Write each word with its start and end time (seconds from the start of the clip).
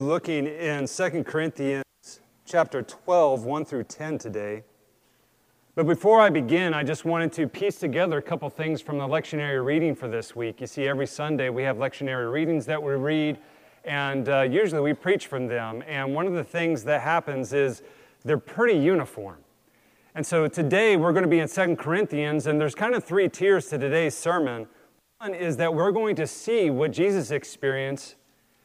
looking 0.00 0.46
in 0.46 0.86
2 0.86 1.24
Corinthians 1.24 1.82
chapter 2.44 2.82
12, 2.82 3.46
1 3.46 3.64
through 3.64 3.84
10 3.84 4.18
today. 4.18 4.62
But 5.74 5.86
before 5.86 6.20
I 6.20 6.28
begin, 6.28 6.74
I 6.74 6.82
just 6.82 7.06
wanted 7.06 7.32
to 7.32 7.48
piece 7.48 7.78
together 7.78 8.18
a 8.18 8.22
couple 8.22 8.50
things 8.50 8.82
from 8.82 8.98
the 8.98 9.06
lectionary 9.08 9.64
reading 9.64 9.94
for 9.94 10.06
this 10.06 10.36
week. 10.36 10.60
You 10.60 10.66
see, 10.66 10.86
every 10.86 11.06
Sunday 11.06 11.48
we 11.48 11.62
have 11.62 11.78
lectionary 11.78 12.30
readings 12.30 12.66
that 12.66 12.82
we 12.82 12.92
read, 12.92 13.38
and 13.86 14.28
uh, 14.28 14.42
usually 14.42 14.82
we 14.82 14.92
preach 14.92 15.28
from 15.28 15.46
them. 15.46 15.82
And 15.86 16.14
one 16.14 16.26
of 16.26 16.34
the 16.34 16.44
things 16.44 16.84
that 16.84 17.00
happens 17.00 17.54
is 17.54 17.80
they're 18.22 18.36
pretty 18.36 18.78
uniform. 18.78 19.38
And 20.14 20.26
so 20.26 20.46
today 20.46 20.98
we're 20.98 21.12
going 21.12 21.24
to 21.24 21.28
be 21.28 21.40
in 21.40 21.48
2 21.48 21.74
Corinthians, 21.76 22.46
and 22.46 22.60
there's 22.60 22.74
kind 22.74 22.94
of 22.94 23.02
three 23.02 23.30
tiers 23.30 23.68
to 23.68 23.78
today's 23.78 24.14
sermon. 24.14 24.66
One 25.20 25.32
is 25.32 25.56
that 25.56 25.72
we're 25.72 25.92
going 25.92 26.16
to 26.16 26.26
see 26.26 26.68
what 26.68 26.92
Jesus 26.92 27.30
experienced, 27.30 28.16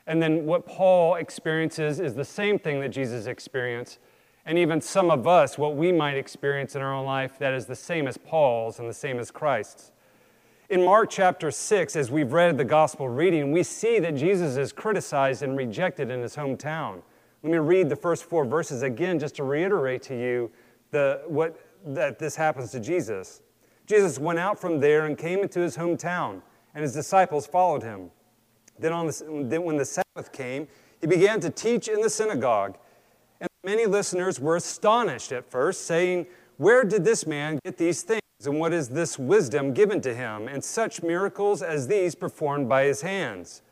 and 0.08 0.22
then 0.22 0.46
what 0.46 0.66
Paul 0.66 1.16
experiences 1.16 2.00
is 2.00 2.16
the 2.16 2.26
same 2.26 2.58
thing 2.60 2.80
that 2.82 2.90
Jesus 2.90 3.28
experienced 3.28 4.00
and 4.46 4.58
even 4.58 4.82
some 4.82 5.12
of 5.12 5.28
us, 5.28 5.58
what 5.58 5.76
we 5.76 5.92
might 5.92 6.18
experience 6.18 6.76
in 6.76 6.82
our 6.82 6.94
own 6.94 7.06
life 7.06 7.38
that 7.40 7.54
is 7.54 7.68
the 7.68 7.76
same 7.76 8.08
as 8.08 8.18
Paul's 8.18 8.80
and 8.80 8.90
the 8.90 8.94
same 8.94 9.20
as 9.20 9.30
Christ's. 9.30 9.92
In 10.70 10.84
Mark 10.84 11.10
chapter 11.10 11.52
6, 11.52 11.96
as 11.96 12.10
we've 12.10 12.32
read 12.32 12.58
the 12.58 12.66
gospel 12.66 13.10
reading, 13.10 13.52
we 13.52 13.62
see 13.62 14.00
that 14.00 14.16
Jesus 14.16 14.56
is 14.58 14.72
criticized 14.72 15.44
and 15.44 15.58
rejected 15.58 16.10
in 16.10 16.22
his 16.22 16.36
hometown. 16.36 17.02
Let 17.44 17.52
me 17.52 17.58
read 17.58 17.90
the 17.90 17.96
first 17.96 18.24
four 18.24 18.46
verses 18.46 18.82
again 18.82 19.20
just 19.20 19.36
to 19.36 19.44
reiterate 19.44 20.02
to 20.04 20.16
you 20.16 20.50
the, 20.92 21.22
what, 21.28 21.60
that 21.86 22.20
this 22.20 22.36
happens 22.36 22.72
to 22.72 22.80
Jesus. 22.80 23.42
Jesus 23.86 24.18
went 24.18 24.40
out 24.40 24.60
from 24.60 24.80
there 24.80 25.06
and 25.06 25.18
came 25.18 25.40
into 25.40 25.60
his 25.60 25.76
hometown, 25.76 26.42
and 26.74 26.84
his 26.84 26.94
disciples 26.94 27.46
followed 27.46 27.84
him. 27.84 28.10
Then, 28.82 28.92
on 28.92 29.08
the, 29.08 29.46
then 29.48 29.64
when 29.64 29.78
the 29.78 29.86
Sabbath 29.86 30.32
came, 30.34 30.68
he 31.00 31.08
began 31.08 31.40
to 31.40 31.50
teach 31.50 31.88
in 31.88 32.02
the 32.02 32.10
synagogue 32.10 32.78
and 33.42 33.50
many 33.66 33.88
listeners 33.88 34.40
were 34.40 34.56
astonished 34.56 35.32
at 35.32 35.50
first, 35.50 35.86
saying, 35.88 36.28
Where 36.58 36.84
did 36.84 37.04
this 37.04 37.26
man 37.26 37.60
get 37.66 37.76
these 37.76 38.04
things? 38.04 38.22
And 38.46 38.60
what 38.60 38.72
is 38.72 38.90
this 38.90 39.20
wisdom 39.20 39.74
given 39.74 40.00
to 40.02 40.14
him, 40.14 40.48
and 40.48 40.64
such 40.64 41.04
miracles 41.04 41.64
as 41.64 41.88
these 41.88 42.14
performed 42.14 42.70
by 42.70 42.84
his 42.84 43.02
hands? 43.02 43.64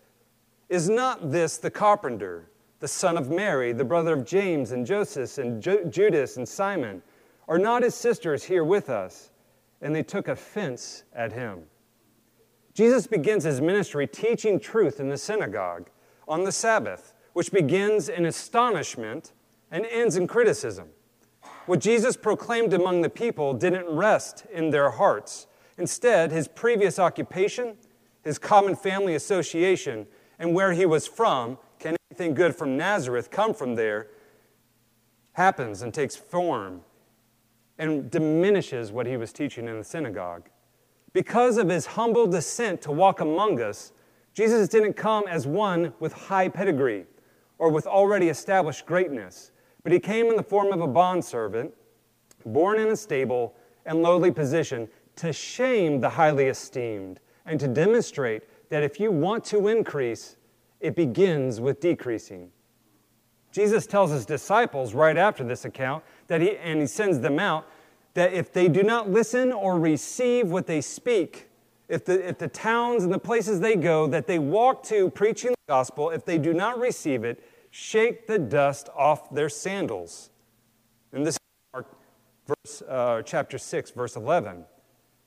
Is 0.69 0.89
not 0.89 1.31
this 1.31 1.57
the 1.57 1.69
carpenter, 1.69 2.49
the 2.79 2.87
son 2.87 3.15
of 3.15 3.29
Mary, 3.29 3.71
the 3.73 3.85
brother 3.85 4.13
of 4.13 4.25
James 4.25 4.71
and 4.71 4.85
Joseph 4.85 5.37
and 5.37 5.61
Judas 5.61 6.37
and 6.37 6.49
Simon? 6.49 7.03
Are 7.47 7.59
not 7.59 7.83
his 7.83 7.95
sisters 7.95 8.43
here 8.43 8.63
with 8.63 8.89
us? 8.89 9.29
And 9.81 9.95
they 9.95 10.03
took 10.03 10.27
offense 10.27 11.03
at 11.13 11.31
him. 11.31 11.63
Jesus 12.79 13.07
begins 13.07 13.43
his 13.43 13.59
ministry 13.59 14.07
teaching 14.07 14.57
truth 14.57 15.01
in 15.01 15.09
the 15.09 15.17
synagogue 15.17 15.89
on 16.29 16.45
the 16.45 16.51
Sabbath, 16.53 17.13
which 17.33 17.51
begins 17.51 18.07
in 18.07 18.25
astonishment 18.25 19.33
and 19.69 19.85
ends 19.87 20.15
in 20.15 20.27
criticism. 20.27 20.87
What 21.65 21.81
Jesus 21.81 22.15
proclaimed 22.15 22.71
among 22.71 23.01
the 23.01 23.09
people 23.09 23.53
didn't 23.53 23.93
rest 23.93 24.45
in 24.49 24.69
their 24.69 24.91
hearts. 24.91 25.47
Instead, 25.77 26.31
his 26.31 26.47
previous 26.47 26.99
occupation, 26.99 27.75
his 28.23 28.39
common 28.39 28.77
family 28.77 29.13
association, 29.13 30.07
and 30.39 30.53
where 30.53 30.71
he 30.71 30.85
was 30.85 31.05
from 31.05 31.57
can 31.79 31.97
anything 32.09 32.33
good 32.33 32.55
from 32.55 32.77
Nazareth 32.77 33.29
come 33.29 33.53
from 33.53 33.75
there? 33.75 34.07
happens 35.33 35.81
and 35.81 35.93
takes 35.93 36.15
form 36.15 36.79
and 37.77 38.09
diminishes 38.09 38.89
what 38.89 39.05
he 39.05 39.17
was 39.17 39.33
teaching 39.33 39.67
in 39.67 39.77
the 39.77 39.83
synagogue. 39.83 40.47
Because 41.13 41.57
of 41.57 41.69
his 41.69 41.85
humble 41.85 42.27
descent 42.27 42.81
to 42.81 42.91
walk 42.91 43.19
among 43.19 43.61
us, 43.61 43.91
Jesus 44.33 44.67
didn't 44.67 44.93
come 44.93 45.25
as 45.27 45.47
one 45.47 45.93
with 45.99 46.13
high 46.13 46.47
pedigree 46.47 47.05
or 47.57 47.69
with 47.69 47.87
already 47.87 48.29
established 48.29 48.85
greatness. 48.85 49.51
But 49.83 49.91
he 49.91 49.99
came 49.99 50.27
in 50.27 50.35
the 50.35 50.43
form 50.43 50.71
of 50.71 50.81
a 50.81 50.87
bondservant, 50.87 51.73
born 52.45 52.79
in 52.79 52.89
a 52.89 52.95
stable 52.95 53.55
and 53.85 54.01
lowly 54.01 54.31
position, 54.31 54.87
to 55.17 55.33
shame 55.33 55.99
the 55.99 56.09
highly 56.09 56.45
esteemed 56.45 57.19
and 57.45 57.59
to 57.59 57.67
demonstrate 57.67 58.43
that 58.69 58.83
if 58.83 58.99
you 58.99 59.11
want 59.11 59.43
to 59.43 59.67
increase, 59.67 60.37
it 60.79 60.95
begins 60.95 61.59
with 61.59 61.79
decreasing. 61.79 62.51
Jesus 63.51 63.87
tells 63.87 64.11
his 64.11 64.25
disciples 64.25 64.93
right 64.93 65.17
after 65.17 65.43
this 65.43 65.65
account 65.65 66.03
that 66.27 66.39
he, 66.39 66.55
and 66.57 66.79
he 66.79 66.87
sends 66.87 67.19
them 67.19 67.39
out, 67.39 67.67
that 68.13 68.33
if 68.33 68.51
they 68.51 68.67
do 68.67 68.83
not 68.83 69.09
listen 69.09 69.51
or 69.51 69.79
receive 69.79 70.49
what 70.49 70.67
they 70.67 70.81
speak, 70.81 71.49
if 71.87 72.05
the, 72.05 72.27
if 72.27 72.37
the 72.37 72.47
towns 72.47 73.03
and 73.03 73.11
the 73.11 73.19
places 73.19 73.59
they 73.59 73.75
go 73.75 74.07
that 74.07 74.27
they 74.27 74.39
walk 74.39 74.83
to 74.83 75.09
preaching 75.09 75.51
the 75.51 75.67
gospel, 75.67 76.11
if 76.11 76.25
they 76.25 76.37
do 76.37 76.53
not 76.53 76.79
receive 76.79 77.23
it, 77.23 77.43
shake 77.71 78.27
the 78.27 78.39
dust 78.39 78.89
off 78.95 79.33
their 79.33 79.49
sandals. 79.49 80.29
And 81.13 81.25
this 81.25 81.35
is 81.35 81.83
verse, 82.47 82.81
uh, 82.87 83.21
chapter 83.23 83.57
6, 83.57 83.91
verse 83.91 84.15
11. 84.15 84.65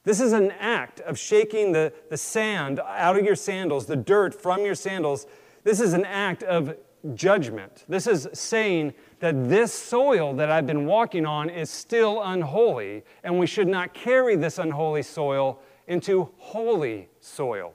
This 0.05 0.21
is 0.21 0.33
an 0.33 0.51
act 0.53 1.01
of 1.01 1.19
shaking 1.19 1.73
the, 1.73 1.93
the 2.11 2.17
sand 2.17 2.81
out 2.81 3.17
of 3.17 3.25
your 3.25 3.37
sandals, 3.37 3.87
the 3.87 3.97
dirt 3.97 4.35
from 4.35 4.65
your 4.65 4.75
sandals. 4.75 5.27
This 5.63 5.81
is 5.81 5.93
an 5.93 6.05
act 6.05 6.43
of 6.43 6.77
judgment. 7.15 7.85
This 7.89 8.07
is 8.07 8.29
saying 8.33 8.95
that 9.23 9.49
this 9.49 9.73
soil 9.73 10.35
that 10.35 10.51
I've 10.51 10.67
been 10.67 10.85
walking 10.85 11.25
on 11.25 11.49
is 11.49 11.71
still 11.71 12.21
unholy, 12.23 13.05
and 13.23 13.39
we 13.39 13.47
should 13.47 13.69
not 13.69 13.95
carry 13.95 14.35
this 14.35 14.59
unholy 14.59 15.03
soil 15.03 15.61
into 15.87 16.29
holy 16.39 17.09
soil. 17.21 17.73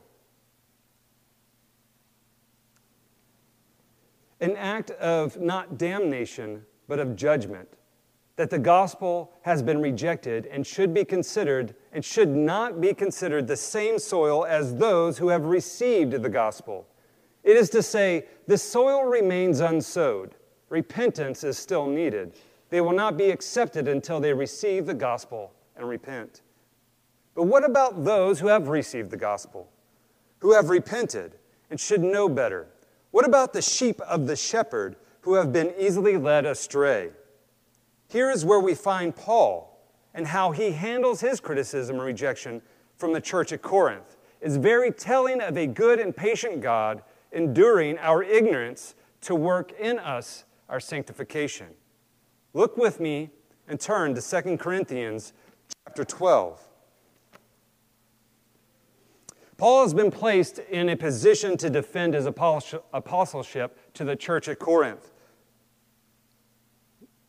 an 4.40 4.56
act 4.56 4.92
of 4.92 5.40
not 5.40 5.78
damnation, 5.78 6.64
but 6.88 7.00
of 7.00 7.16
judgment. 7.16 7.68
That 8.36 8.52
the 8.52 8.60
gospel 8.60 9.34
has 9.42 9.64
been 9.64 9.82
rejected 9.82 10.46
and 10.48 10.66
should 10.66 10.94
be 10.94 11.04
considered 11.04 11.74
and 11.92 12.06
should 12.06 12.30
not 12.30 12.80
be 12.80 12.94
considered 12.94 13.48
the 13.48 13.58
same 13.58 13.98
soil 13.98 14.46
as 14.46 14.76
those 14.76 15.18
who 15.18 15.30
have 15.30 15.46
received 15.46 16.12
the 16.12 16.30
gospel. 16.30 16.88
It 17.44 17.58
is 17.58 17.70
to 17.72 17.82
say, 17.82 18.28
the 18.46 18.58
soil 18.58 19.06
remains 19.06 19.60
unsowed. 19.60 20.36
Repentance 20.70 21.44
is 21.44 21.58
still 21.58 21.88
needed. 21.88 22.34
They 22.70 22.82
will 22.82 22.94
not 22.94 23.18
be 23.18 23.30
accepted 23.30 23.88
until 23.88 24.20
they 24.20 24.34
receive 24.34 24.86
the 24.86 24.94
gospel 24.94 25.54
and 25.76 25.88
repent. 25.88 26.42
But 27.36 27.44
what 27.44 27.64
about 27.64 28.04
those 28.04 28.40
who 28.40 28.48
have 28.48 28.68
received 28.68 29.12
the 29.12 29.18
gospel, 29.18 29.70
who 30.40 30.54
have 30.54 30.70
repented 30.70 31.36
and 31.70 31.80
should 31.80 32.02
know 32.02 32.28
better? 32.28 32.68
What 33.12 33.26
about 33.26 33.54
the 33.54 33.62
sheep 33.62 34.02
of 34.02 34.28
the 34.28 34.36
shepherd 34.36 34.96
who 35.22 35.36
have 35.36 35.54
been 35.54 35.74
easily 35.80 36.18
led 36.18 36.46
astray? 36.46 37.12
Here 38.10 38.30
is 38.30 38.44
where 38.44 38.60
we 38.60 38.74
find 38.74 39.16
Paul 39.16 39.80
and 40.14 40.28
how 40.28 40.52
he 40.52 40.72
handles 40.72 41.22
his 41.22 41.40
criticism 41.40 41.98
and 41.98 42.06
rejection 42.06 42.62
from 42.98 43.14
the 43.14 43.22
church 43.22 43.52
at 43.52 43.62
Corinth. 43.62 44.18
Is 44.42 44.58
very 44.58 44.92
telling 44.92 45.42
of 45.42 45.58
a 45.58 45.68
good 45.68 46.00
and 46.00 46.16
patient 46.16 46.62
God 46.62 47.02
enduring 47.32 47.98
our 48.00 48.24
ignorance 48.24 48.96
to 49.22 49.36
work 49.36 49.72
in 49.80 50.00
us 50.00 50.46
our 50.70 50.80
sanctification. 50.80 51.68
Look 52.54 52.78
with 52.78 53.00
me 53.00 53.30
and 53.68 53.80
turn 53.80 54.16
to 54.16 54.22
2 54.22 54.58
Corinthians 54.58 55.34
chapter 55.86 56.04
12. 56.04 56.68
Paul 59.58 59.84
has 59.84 59.94
been 59.94 60.12
placed 60.12 60.60
in 60.60 60.90
a 60.90 60.96
position 60.96 61.58
to 61.58 61.70
defend 61.70 62.14
his 62.14 62.28
apostleship 62.28 63.94
to 63.96 64.04
the 64.04 64.16
church 64.16 64.48
at 64.48 64.60
Corinth. 64.60 65.12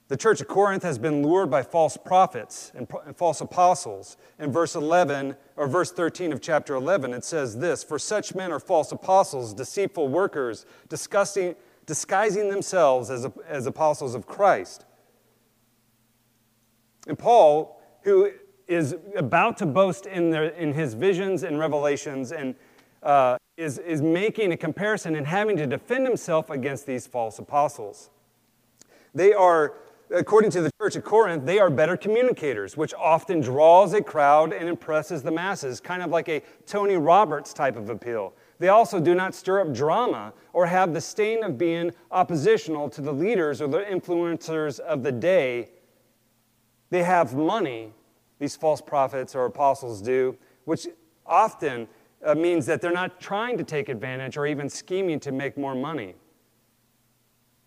The 0.09 0.16
church 0.16 0.41
at 0.41 0.48
Corinth 0.48 0.82
has 0.84 0.98
been 0.98 1.22
lured 1.22 1.50
by 1.50 1.62
false 1.62 1.98
prophets 1.98 2.72
and 2.75 2.88
false 3.15 3.43
apostles. 3.43 4.16
In 4.38 4.50
verse 4.50 4.75
11 4.75 5.37
or 5.56 5.69
verse 5.69 5.91
13 5.91 6.32
of 6.32 6.41
chapter 6.41 6.75
11, 6.75 7.12
it 7.12 7.25
says 7.25 7.59
this 7.59 7.84
For 7.84 7.98
such 7.98 8.34
men 8.34 8.50
are 8.50 8.60
false 8.60 8.91
apostles, 8.91 9.53
deceitful 9.53 10.09
workers, 10.09 10.65
disgusting, 10.88 11.54
disguising 11.88 12.50
themselves 12.50 13.09
as, 13.09 13.26
as 13.48 13.66
apostles 13.66 14.15
of 14.15 14.27
Christ. 14.27 14.84
And 17.09 17.18
Paul, 17.18 17.80
who 18.03 18.30
is 18.68 18.95
about 19.16 19.57
to 19.57 19.66
boast 19.66 20.04
in, 20.04 20.28
their, 20.28 20.45
in 20.45 20.74
his 20.74 20.92
visions 20.92 21.42
and 21.42 21.59
revelations 21.59 22.30
and 22.30 22.54
uh, 23.03 23.39
is, 23.57 23.78
is 23.78 24.03
making 24.03 24.53
a 24.53 24.57
comparison 24.57 25.16
and 25.16 25.27
having 25.27 25.57
to 25.57 25.66
defend 25.66 26.07
himself 26.07 26.51
against 26.51 26.84
these 26.84 27.07
false 27.07 27.39
apostles. 27.39 28.10
They 29.15 29.33
are, 29.33 29.72
according 30.10 30.51
to 30.51 30.60
the 30.60 30.71
church 30.78 30.95
at 30.95 31.04
Corinth, 31.04 31.47
they 31.47 31.59
are 31.59 31.71
better 31.71 31.97
communicators, 31.97 32.77
which 32.77 32.92
often 32.92 33.41
draws 33.41 33.95
a 33.95 34.03
crowd 34.03 34.53
and 34.53 34.68
impresses 34.68 35.22
the 35.22 35.30
masses, 35.30 35.80
kind 35.80 36.03
of 36.03 36.10
like 36.10 36.28
a 36.28 36.42
Tony 36.66 36.97
Robbins 36.97 37.54
type 37.54 37.77
of 37.77 37.89
appeal. 37.89 38.34
They 38.59 38.69
also 38.69 39.01
do 39.01 39.15
not 39.15 39.34
stir 39.34 39.60
up 39.60 39.72
drama 39.72 40.33
or 40.53 40.66
have 40.66 40.93
the 40.93 41.01
stain 41.01 41.45
of 41.45 41.57
being 41.57 41.93
oppositional 42.10 42.89
to 42.91 43.01
the 43.01 43.13
leaders 43.13 43.63
or 43.63 43.69
the 43.69 43.78
influencers 43.78 44.81
of 44.81 45.03
the 45.03 45.13
day. 45.13 45.71
They 46.91 47.05
have 47.05 47.34
money 47.34 47.93
these 48.39 48.57
false 48.57 48.81
prophets 48.81 49.34
or 49.34 49.45
apostles 49.45 50.01
do, 50.01 50.37
which 50.65 50.87
often 51.27 51.89
uh, 52.25 52.34
means 52.34 52.66
that 52.66 52.81
they're 52.81 52.93
not 52.93 53.21
trying 53.21 53.59
to 53.59 53.65
take 53.65 53.89
advantage 53.89 54.37
or 54.37 54.47
even 54.47 54.69
scheming 54.69 55.21
to 55.21 55.33
make 55.33 55.57
more 55.57 55.75
money. 55.75 56.15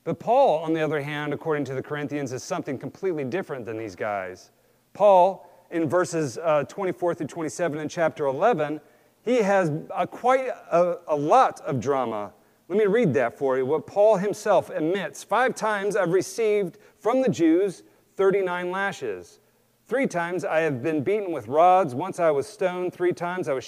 But 0.03 0.19
Paul, 0.19 0.59
on 0.63 0.73
the 0.73 0.81
other 0.81 1.01
hand, 1.01 1.33
according 1.33 1.65
to 1.65 1.75
the 1.75 1.83
Corinthians, 1.83 2.33
is 2.33 2.43
something 2.43 2.77
completely 2.77 3.23
different 3.23 3.65
than 3.65 3.77
these 3.77 3.95
guys. 3.95 4.51
Paul, 4.93 5.47
in 5.69 5.87
verses 5.87 6.37
uh, 6.37 6.63
24 6.63 7.15
through 7.15 7.27
27 7.27 7.79
in 7.79 7.87
chapter 7.87 8.25
11, 8.25 8.81
he 9.23 9.37
has 9.37 9.71
a, 9.95 10.07
quite 10.07 10.47
a, 10.47 10.97
a 11.07 11.15
lot 11.15 11.61
of 11.61 11.79
drama. 11.79 12.33
Let 12.67 12.77
me 12.77 12.85
read 12.85 13.13
that 13.15 13.37
for 13.37 13.57
you. 13.57 13.65
What 13.65 13.85
Paul 13.85 14.17
himself 14.17 14.69
admits 14.69 15.23
Five 15.23 15.55
times 15.55 15.95
I've 15.95 16.13
received 16.13 16.77
from 16.99 17.21
the 17.21 17.29
Jews 17.29 17.83
39 18.15 18.71
lashes. 18.71 19.39
Three 19.87 20.07
times 20.07 20.45
I 20.45 20.61
have 20.61 20.81
been 20.81 21.03
beaten 21.03 21.33
with 21.33 21.49
rods. 21.49 21.93
Once 21.93 22.19
I 22.19 22.31
was 22.31 22.47
stoned. 22.47 22.93
Three 22.93 23.11
times 23.11 23.49
I 23.49 23.53
was 23.53 23.65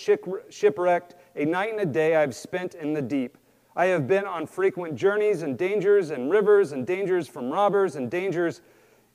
shipwrecked. 0.50 1.16
A 1.36 1.44
night 1.44 1.72
and 1.72 1.82
a 1.82 1.86
day 1.86 2.16
I 2.16 2.22
have 2.22 2.34
spent 2.34 2.76
in 2.76 2.94
the 2.94 3.02
deep. 3.02 3.38
I 3.76 3.88
have 3.88 4.08
been 4.08 4.26
on 4.26 4.46
frequent 4.46 4.96
journeys 4.96 5.42
and 5.42 5.58
dangers 5.58 6.12
and 6.12 6.32
rivers 6.32 6.72
and 6.72 6.88
dangers 6.88 7.28
from 7.28 7.50
robbers 7.50 7.96
and 7.96 8.10
dangers 8.10 8.62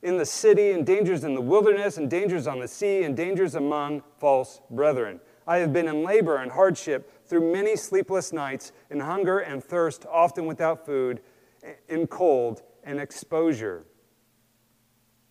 in 0.02 0.16
the 0.16 0.26
city 0.26 0.72
and 0.72 0.84
dangers 0.84 1.24
in 1.24 1.34
the 1.34 1.40
wilderness 1.40 1.96
and 1.96 2.10
dangers 2.10 2.46
on 2.46 2.60
the 2.60 2.68
sea 2.68 3.04
and 3.04 3.16
dangers 3.16 3.54
among 3.54 4.02
false 4.18 4.60
brethren. 4.70 5.20
I 5.48 5.58
have 5.58 5.72
been 5.72 5.88
in 5.88 6.04
labor 6.04 6.36
and 6.36 6.52
hardship 6.52 7.26
through 7.26 7.50
many 7.50 7.74
sleepless 7.74 8.34
nights, 8.34 8.72
in 8.90 9.00
hunger 9.00 9.38
and 9.38 9.64
thirst, 9.64 10.04
often 10.10 10.44
without 10.44 10.84
food, 10.84 11.20
in 11.88 12.06
cold 12.06 12.62
and 12.84 13.00
exposure. 13.00 13.84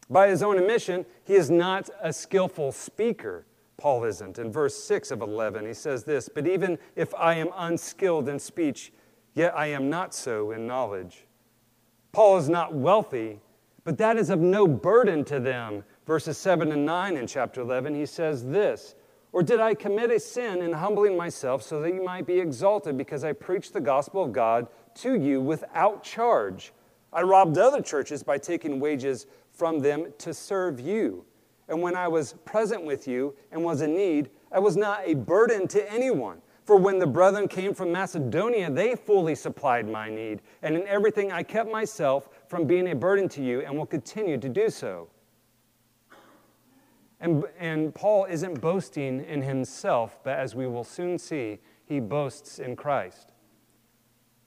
By 0.10 0.30
his 0.30 0.42
own 0.42 0.58
admission, 0.58 1.06
he 1.24 1.36
is 1.36 1.52
not 1.52 1.92
a 2.02 2.12
skillful 2.12 2.72
speaker. 2.72 3.46
Paul 3.78 4.06
isn't. 4.06 4.40
In 4.40 4.52
verse 4.52 4.76
6 4.84 5.12
of 5.12 5.22
11, 5.22 5.68
he 5.68 5.74
says 5.74 6.04
this 6.04 6.30
But 6.34 6.48
even 6.48 6.80
if 6.96 7.14
I 7.14 7.36
am 7.36 7.50
unskilled 7.56 8.28
in 8.28 8.40
speech, 8.40 8.92
yet 9.36 9.56
I 9.56 9.68
am 9.68 9.88
not 9.88 10.16
so 10.16 10.50
in 10.50 10.66
knowledge. 10.66 11.28
Paul 12.12 12.38
is 12.38 12.50
not 12.50 12.74
wealthy, 12.74 13.40
but 13.84 14.00
that 14.00 14.18
is 14.18 14.32
of 14.32 14.40
no 14.40 14.68
burden 14.68 15.24
to 15.26 15.40
them. 15.40 15.84
Verses 16.08 16.40
7 16.40 16.72
and 16.72 16.86
9 16.88 17.18
in 17.18 17.28
chapter 17.28 17.62
11, 17.62 17.94
he 17.94 18.08
says 18.08 18.44
this 18.44 18.96
Or 19.32 19.44
did 19.44 19.60
I 19.60 19.74
commit 19.74 20.10
a 20.12 20.20
sin 20.20 20.62
in 20.62 20.72
humbling 20.72 21.18
myself 21.18 21.62
so 21.62 21.82
that 21.82 21.94
you 21.94 22.04
might 22.04 22.26
be 22.26 22.40
exalted 22.40 22.98
because 22.98 23.24
I 23.24 23.34
preached 23.34 23.74
the 23.74 23.82
gospel 23.82 24.24
of 24.24 24.32
God 24.32 24.68
to 24.96 25.16
you 25.16 25.42
without 25.42 26.04
charge? 26.04 26.74
I 27.12 27.22
robbed 27.22 27.58
other 27.58 27.82
churches 27.82 28.24
by 28.24 28.38
taking 28.38 28.80
wages 28.80 29.28
from 29.52 29.80
them 29.80 30.14
to 30.20 30.34
serve 30.34 30.80
you. 30.80 31.26
And 31.68 31.82
when 31.82 31.96
I 31.96 32.08
was 32.08 32.34
present 32.46 32.84
with 32.84 33.08
you 33.08 33.36
and 33.52 33.64
was 33.64 33.82
in 33.82 33.96
need, 33.96 34.30
I 34.52 34.60
was 34.60 34.78
not 34.78 35.02
a 35.06 35.16
burden 35.16 35.68
to 35.70 35.92
anyone. 35.92 36.42
For 36.64 36.76
when 36.76 37.00
the 37.00 37.08
brethren 37.08 37.48
came 37.48 37.74
from 37.74 37.92
Macedonia, 37.92 38.70
they 38.70 38.96
fully 38.96 39.36
supplied 39.36 39.88
my 39.88 40.10
need. 40.10 40.42
And 40.62 40.76
in 40.76 40.86
everything 40.88 41.32
I 41.32 41.44
kept 41.44 41.72
myself 41.72 42.30
from 42.48 42.66
being 42.66 42.90
a 42.90 42.96
burden 42.96 43.30
to 43.30 43.44
you 43.44 43.62
and 43.62 43.78
will 43.78 43.86
continue 43.86 44.38
to 44.38 44.50
do 44.50 44.70
so. 44.70 45.08
And, 47.20 47.44
and 47.60 47.94
Paul 47.96 48.26
isn't 48.26 48.62
boasting 48.62 49.24
in 49.24 49.42
himself, 49.42 50.20
but 50.24 50.38
as 50.38 50.56
we 50.56 50.68
will 50.68 50.84
soon 50.84 51.18
see, 51.18 51.60
he 51.86 52.00
boasts 52.00 52.60
in 52.60 52.76
Christ. 52.76 53.32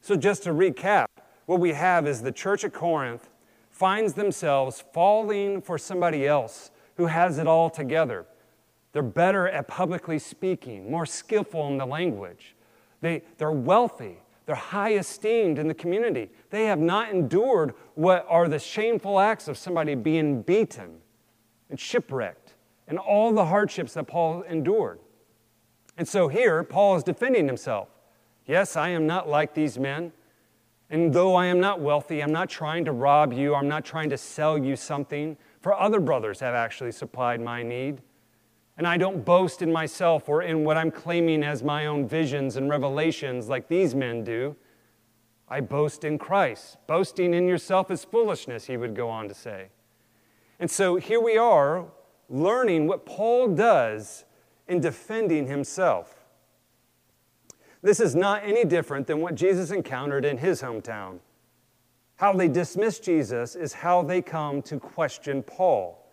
So, 0.00 0.16
just 0.16 0.44
to 0.44 0.50
recap, 0.50 1.06
what 1.46 1.60
we 1.60 1.72
have 1.72 2.06
is 2.06 2.22
the 2.22 2.32
church 2.32 2.64
at 2.64 2.72
Corinth 2.72 3.28
finds 3.70 4.14
themselves 4.14 4.84
falling 4.92 5.60
for 5.60 5.78
somebody 5.78 6.26
else 6.26 6.70
who 6.96 7.06
has 7.06 7.38
it 7.38 7.46
all 7.46 7.70
together. 7.70 8.26
They're 8.92 9.02
better 9.02 9.48
at 9.48 9.68
publicly 9.68 10.18
speaking, 10.18 10.90
more 10.90 11.06
skillful 11.06 11.66
in 11.68 11.78
the 11.78 11.86
language. 11.86 12.56
They, 13.00 13.22
they're 13.38 13.52
wealthy. 13.52 14.18
They're 14.46 14.54
high 14.54 14.94
esteemed 14.94 15.58
in 15.58 15.68
the 15.68 15.74
community. 15.74 16.30
They 16.50 16.66
have 16.66 16.80
not 16.80 17.10
endured 17.10 17.74
what 17.94 18.26
are 18.28 18.48
the 18.48 18.58
shameful 18.58 19.20
acts 19.20 19.48
of 19.48 19.56
somebody 19.56 19.94
being 19.94 20.42
beaten 20.42 20.98
and 21.68 21.78
shipwrecked 21.78 22.39
and 22.90 22.98
all 22.98 23.32
the 23.32 23.46
hardships 23.46 23.94
that 23.94 24.08
Paul 24.08 24.42
endured. 24.42 24.98
And 25.96 26.06
so 26.06 26.26
here, 26.26 26.64
Paul 26.64 26.96
is 26.96 27.04
defending 27.04 27.46
himself. 27.46 27.88
Yes, 28.46 28.76
I 28.76 28.88
am 28.88 29.06
not 29.06 29.28
like 29.28 29.54
these 29.54 29.78
men. 29.78 30.12
And 30.90 31.12
though 31.12 31.36
I 31.36 31.46
am 31.46 31.60
not 31.60 31.80
wealthy, 31.80 32.20
I'm 32.20 32.32
not 32.32 32.50
trying 32.50 32.84
to 32.86 32.92
rob 32.92 33.32
you, 33.32 33.54
I'm 33.54 33.68
not 33.68 33.84
trying 33.84 34.10
to 34.10 34.18
sell 34.18 34.58
you 34.58 34.74
something, 34.74 35.36
for 35.60 35.72
other 35.72 36.00
brothers 36.00 36.40
have 36.40 36.54
actually 36.54 36.90
supplied 36.90 37.40
my 37.40 37.62
need. 37.62 38.02
And 38.76 38.88
I 38.88 38.96
don't 38.96 39.24
boast 39.24 39.62
in 39.62 39.72
myself 39.72 40.28
or 40.28 40.42
in 40.42 40.64
what 40.64 40.76
I'm 40.76 40.90
claiming 40.90 41.44
as 41.44 41.62
my 41.62 41.86
own 41.86 42.08
visions 42.08 42.56
and 42.56 42.68
revelations 42.68 43.48
like 43.48 43.68
these 43.68 43.94
men 43.94 44.24
do. 44.24 44.56
I 45.48 45.60
boast 45.60 46.02
in 46.02 46.18
Christ. 46.18 46.76
Boasting 46.88 47.34
in 47.34 47.46
yourself 47.46 47.88
is 47.92 48.04
foolishness, 48.04 48.64
he 48.64 48.76
would 48.76 48.96
go 48.96 49.08
on 49.08 49.28
to 49.28 49.34
say. 49.34 49.68
And 50.58 50.68
so 50.68 50.96
here 50.96 51.20
we 51.20 51.36
are 51.36 51.86
learning 52.30 52.86
what 52.86 53.04
Paul 53.04 53.48
does 53.48 54.24
in 54.68 54.80
defending 54.80 55.46
himself. 55.46 56.24
This 57.82 57.98
is 57.98 58.14
not 58.14 58.44
any 58.44 58.64
different 58.64 59.06
than 59.06 59.20
what 59.20 59.34
Jesus 59.34 59.70
encountered 59.70 60.24
in 60.24 60.38
his 60.38 60.62
hometown. 60.62 61.18
How 62.16 62.32
they 62.32 62.48
dismiss 62.48 63.00
Jesus 63.00 63.56
is 63.56 63.72
how 63.72 64.02
they 64.02 64.22
come 64.22 64.62
to 64.62 64.78
question 64.78 65.42
Paul. 65.42 66.06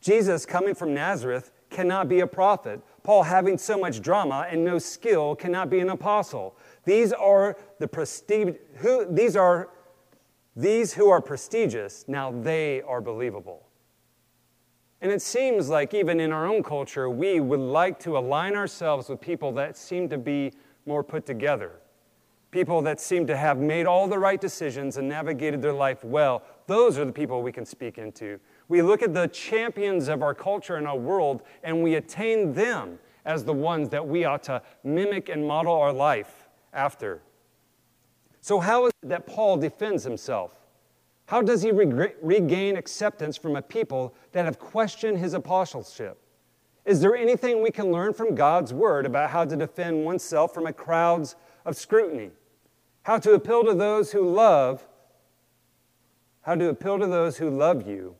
Jesus, 0.00 0.44
coming 0.44 0.74
from 0.74 0.92
Nazareth, 0.92 1.52
cannot 1.70 2.08
be 2.08 2.20
a 2.20 2.26
prophet. 2.26 2.80
Paul, 3.02 3.22
having 3.22 3.56
so 3.56 3.78
much 3.78 4.02
drama 4.02 4.46
and 4.50 4.64
no 4.64 4.78
skill, 4.78 5.34
cannot 5.36 5.70
be 5.70 5.80
an 5.80 5.88
apostle. 5.88 6.56
These 6.84 7.12
are 7.12 7.56
the 7.78 7.88
prestige, 7.88 8.56
who, 8.76 9.06
these 9.08 9.36
are 9.36 9.70
these 10.56 10.94
who 10.94 11.10
are 11.10 11.20
prestigious, 11.20 12.06
now 12.08 12.32
they 12.32 12.80
are 12.82 13.02
believable. 13.02 13.65
And 15.00 15.12
it 15.12 15.20
seems 15.20 15.68
like 15.68 15.92
even 15.92 16.20
in 16.20 16.32
our 16.32 16.46
own 16.46 16.62
culture, 16.62 17.10
we 17.10 17.40
would 17.40 17.60
like 17.60 17.98
to 18.00 18.16
align 18.16 18.54
ourselves 18.54 19.08
with 19.08 19.20
people 19.20 19.52
that 19.52 19.76
seem 19.76 20.08
to 20.08 20.18
be 20.18 20.52
more 20.86 21.04
put 21.04 21.26
together. 21.26 21.72
People 22.50 22.80
that 22.82 23.00
seem 23.00 23.26
to 23.26 23.36
have 23.36 23.58
made 23.58 23.86
all 23.86 24.08
the 24.08 24.18
right 24.18 24.40
decisions 24.40 24.96
and 24.96 25.08
navigated 25.08 25.60
their 25.60 25.72
life 25.72 26.02
well, 26.04 26.42
those 26.66 26.98
are 26.98 27.04
the 27.04 27.12
people 27.12 27.42
we 27.42 27.52
can 27.52 27.66
speak 27.66 27.98
into. 27.98 28.40
We 28.68 28.82
look 28.82 29.02
at 29.02 29.12
the 29.12 29.28
champions 29.28 30.08
of 30.08 30.22
our 30.22 30.34
culture 30.34 30.76
and 30.76 30.86
our 30.86 30.96
world, 30.96 31.42
and 31.62 31.82
we 31.82 31.96
attain 31.96 32.54
them 32.54 32.98
as 33.24 33.44
the 33.44 33.52
ones 33.52 33.88
that 33.90 34.06
we 34.06 34.24
ought 34.24 34.44
to 34.44 34.62
mimic 34.82 35.28
and 35.28 35.46
model 35.46 35.74
our 35.74 35.92
life 35.92 36.48
after. 36.72 37.20
So, 38.40 38.60
how 38.60 38.86
is 38.86 38.92
it 39.02 39.08
that 39.08 39.26
Paul 39.26 39.56
defends 39.56 40.04
himself? 40.04 40.52
How 41.26 41.42
does 41.42 41.62
he 41.62 41.72
regain 41.72 42.76
acceptance 42.76 43.36
from 43.36 43.56
a 43.56 43.62
people 43.62 44.14
that 44.32 44.44
have 44.44 44.58
questioned 44.58 45.18
his 45.18 45.34
apostleship? 45.34 46.18
Is 46.84 47.00
there 47.00 47.16
anything 47.16 47.62
we 47.62 47.72
can 47.72 47.90
learn 47.90 48.14
from 48.14 48.36
God's 48.36 48.72
word 48.72 49.06
about 49.06 49.30
how 49.30 49.44
to 49.44 49.56
defend 49.56 50.04
oneself 50.04 50.54
from 50.54 50.66
a 50.66 50.72
crowds 50.72 51.34
of 51.64 51.76
scrutiny? 51.76 52.30
How 53.02 53.18
to 53.18 53.32
appeal 53.34 53.64
to 53.64 53.74
those 53.74 54.12
who 54.12 54.28
love, 54.28 54.86
how 56.42 56.54
to 56.54 56.68
appeal 56.68 57.00
to 57.00 57.08
those 57.08 57.36
who 57.36 57.50
love 57.50 57.88
you 57.88 58.14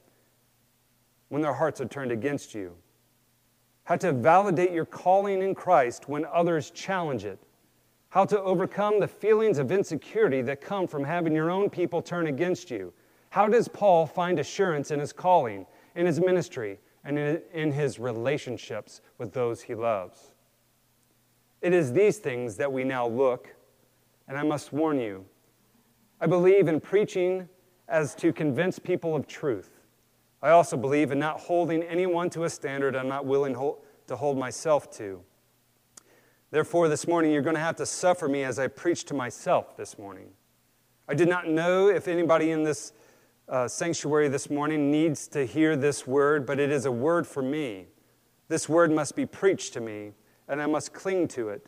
when 1.28 1.42
their 1.42 1.54
hearts 1.54 1.80
are 1.80 1.86
turned 1.86 2.10
against 2.10 2.54
you? 2.54 2.74
How 3.84 3.96
to 3.98 4.12
validate 4.12 4.72
your 4.72 4.84
calling 4.84 5.42
in 5.42 5.54
Christ 5.54 6.08
when 6.08 6.24
others 6.24 6.72
challenge 6.72 7.24
it? 7.24 7.38
How 8.16 8.24
to 8.24 8.42
overcome 8.44 8.98
the 8.98 9.06
feelings 9.06 9.58
of 9.58 9.70
insecurity 9.70 10.40
that 10.40 10.62
come 10.62 10.86
from 10.86 11.04
having 11.04 11.34
your 11.34 11.50
own 11.50 11.68
people 11.68 12.00
turn 12.00 12.28
against 12.28 12.70
you? 12.70 12.94
How 13.28 13.46
does 13.46 13.68
Paul 13.68 14.06
find 14.06 14.38
assurance 14.38 14.90
in 14.90 15.00
his 15.00 15.12
calling, 15.12 15.66
in 15.94 16.06
his 16.06 16.18
ministry, 16.18 16.78
and 17.04 17.18
in 17.18 17.72
his 17.72 17.98
relationships 17.98 19.02
with 19.18 19.34
those 19.34 19.60
he 19.60 19.74
loves. 19.74 20.32
It 21.60 21.74
is 21.74 21.92
these 21.92 22.16
things 22.16 22.56
that 22.56 22.72
we 22.72 22.84
now 22.84 23.06
look, 23.06 23.54
and 24.26 24.38
I 24.38 24.44
must 24.44 24.72
warn 24.72 24.98
you, 24.98 25.26
I 26.18 26.26
believe 26.26 26.68
in 26.68 26.80
preaching 26.80 27.46
as 27.86 28.14
to 28.14 28.32
convince 28.32 28.78
people 28.78 29.14
of 29.14 29.26
truth. 29.26 29.82
I 30.40 30.52
also 30.52 30.78
believe 30.78 31.12
in 31.12 31.18
not 31.18 31.38
holding 31.38 31.82
anyone 31.82 32.30
to 32.30 32.44
a 32.44 32.48
standard 32.48 32.96
I'm 32.96 33.08
not 33.08 33.26
willing 33.26 33.52
to 33.52 34.16
hold 34.16 34.38
myself 34.38 34.90
to. 34.92 35.22
Therefore, 36.56 36.88
this 36.88 37.06
morning, 37.06 37.32
you're 37.32 37.42
going 37.42 37.54
to 37.54 37.60
have 37.60 37.76
to 37.76 37.84
suffer 37.84 38.28
me 38.28 38.42
as 38.42 38.58
I 38.58 38.66
preach 38.66 39.04
to 39.04 39.14
myself 39.14 39.76
this 39.76 39.98
morning. 39.98 40.28
I 41.06 41.12
did 41.12 41.28
not 41.28 41.46
know 41.46 41.88
if 41.88 42.08
anybody 42.08 42.50
in 42.50 42.62
this 42.62 42.94
uh, 43.46 43.68
sanctuary 43.68 44.28
this 44.28 44.48
morning 44.48 44.90
needs 44.90 45.28
to 45.28 45.44
hear 45.44 45.76
this 45.76 46.06
word, 46.06 46.46
but 46.46 46.58
it 46.58 46.70
is 46.70 46.86
a 46.86 46.90
word 46.90 47.26
for 47.26 47.42
me. 47.42 47.88
This 48.48 48.70
word 48.70 48.90
must 48.90 49.14
be 49.14 49.26
preached 49.26 49.74
to 49.74 49.82
me, 49.82 50.12
and 50.48 50.62
I 50.62 50.64
must 50.64 50.94
cling 50.94 51.28
to 51.28 51.50
it. 51.50 51.66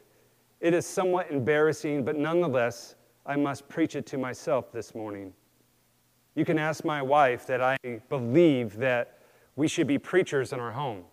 It 0.58 0.72
is 0.72 0.86
somewhat 0.86 1.30
embarrassing, 1.30 2.02
but 2.02 2.16
nonetheless, 2.16 2.94
I 3.26 3.36
must 3.36 3.68
preach 3.68 3.94
it 3.94 4.06
to 4.06 4.16
myself 4.16 4.72
this 4.72 4.94
morning. 4.94 5.34
You 6.34 6.46
can 6.46 6.58
ask 6.58 6.82
my 6.82 7.02
wife 7.02 7.46
that 7.48 7.60
I 7.60 7.76
believe 8.08 8.78
that 8.78 9.18
we 9.54 9.68
should 9.68 9.86
be 9.86 9.98
preachers 9.98 10.54
in 10.54 10.60
our 10.60 10.72
home. 10.72 11.04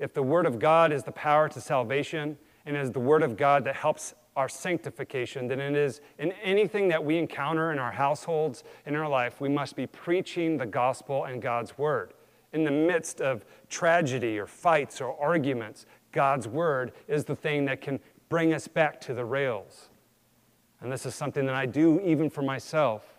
If 0.00 0.12
the 0.14 0.22
Word 0.24 0.46
of 0.46 0.58
God 0.58 0.92
is 0.92 1.04
the 1.04 1.12
power 1.12 1.48
to 1.50 1.60
salvation 1.60 2.38
and 2.66 2.76
is 2.76 2.90
the 2.90 3.00
Word 3.00 3.22
of 3.22 3.36
God 3.36 3.64
that 3.64 3.76
helps 3.76 4.14
our 4.36 4.48
sanctification 4.48 5.46
than 5.46 5.60
it 5.60 5.76
is 5.76 6.00
in 6.18 6.32
anything 6.42 6.88
that 6.88 7.04
we 7.04 7.18
encounter 7.18 7.72
in 7.72 7.78
our 7.78 7.92
households, 7.92 8.64
in 8.86 8.96
our 8.96 9.08
life. 9.08 9.40
We 9.40 9.48
must 9.48 9.76
be 9.76 9.86
preaching 9.86 10.56
the 10.56 10.66
gospel 10.66 11.24
and 11.24 11.40
God's 11.40 11.78
word. 11.78 12.14
In 12.52 12.64
the 12.64 12.70
midst 12.70 13.20
of 13.20 13.44
tragedy 13.68 14.38
or 14.38 14.46
fights 14.46 15.00
or 15.00 15.16
arguments, 15.20 15.86
God's 16.12 16.48
word 16.48 16.92
is 17.08 17.24
the 17.24 17.36
thing 17.36 17.64
that 17.66 17.80
can 17.80 18.00
bring 18.28 18.52
us 18.52 18.66
back 18.66 19.00
to 19.02 19.14
the 19.14 19.24
rails. 19.24 19.90
And 20.80 20.90
this 20.90 21.06
is 21.06 21.14
something 21.14 21.46
that 21.46 21.54
I 21.54 21.66
do 21.66 22.00
even 22.00 22.28
for 22.28 22.42
myself. 22.42 23.18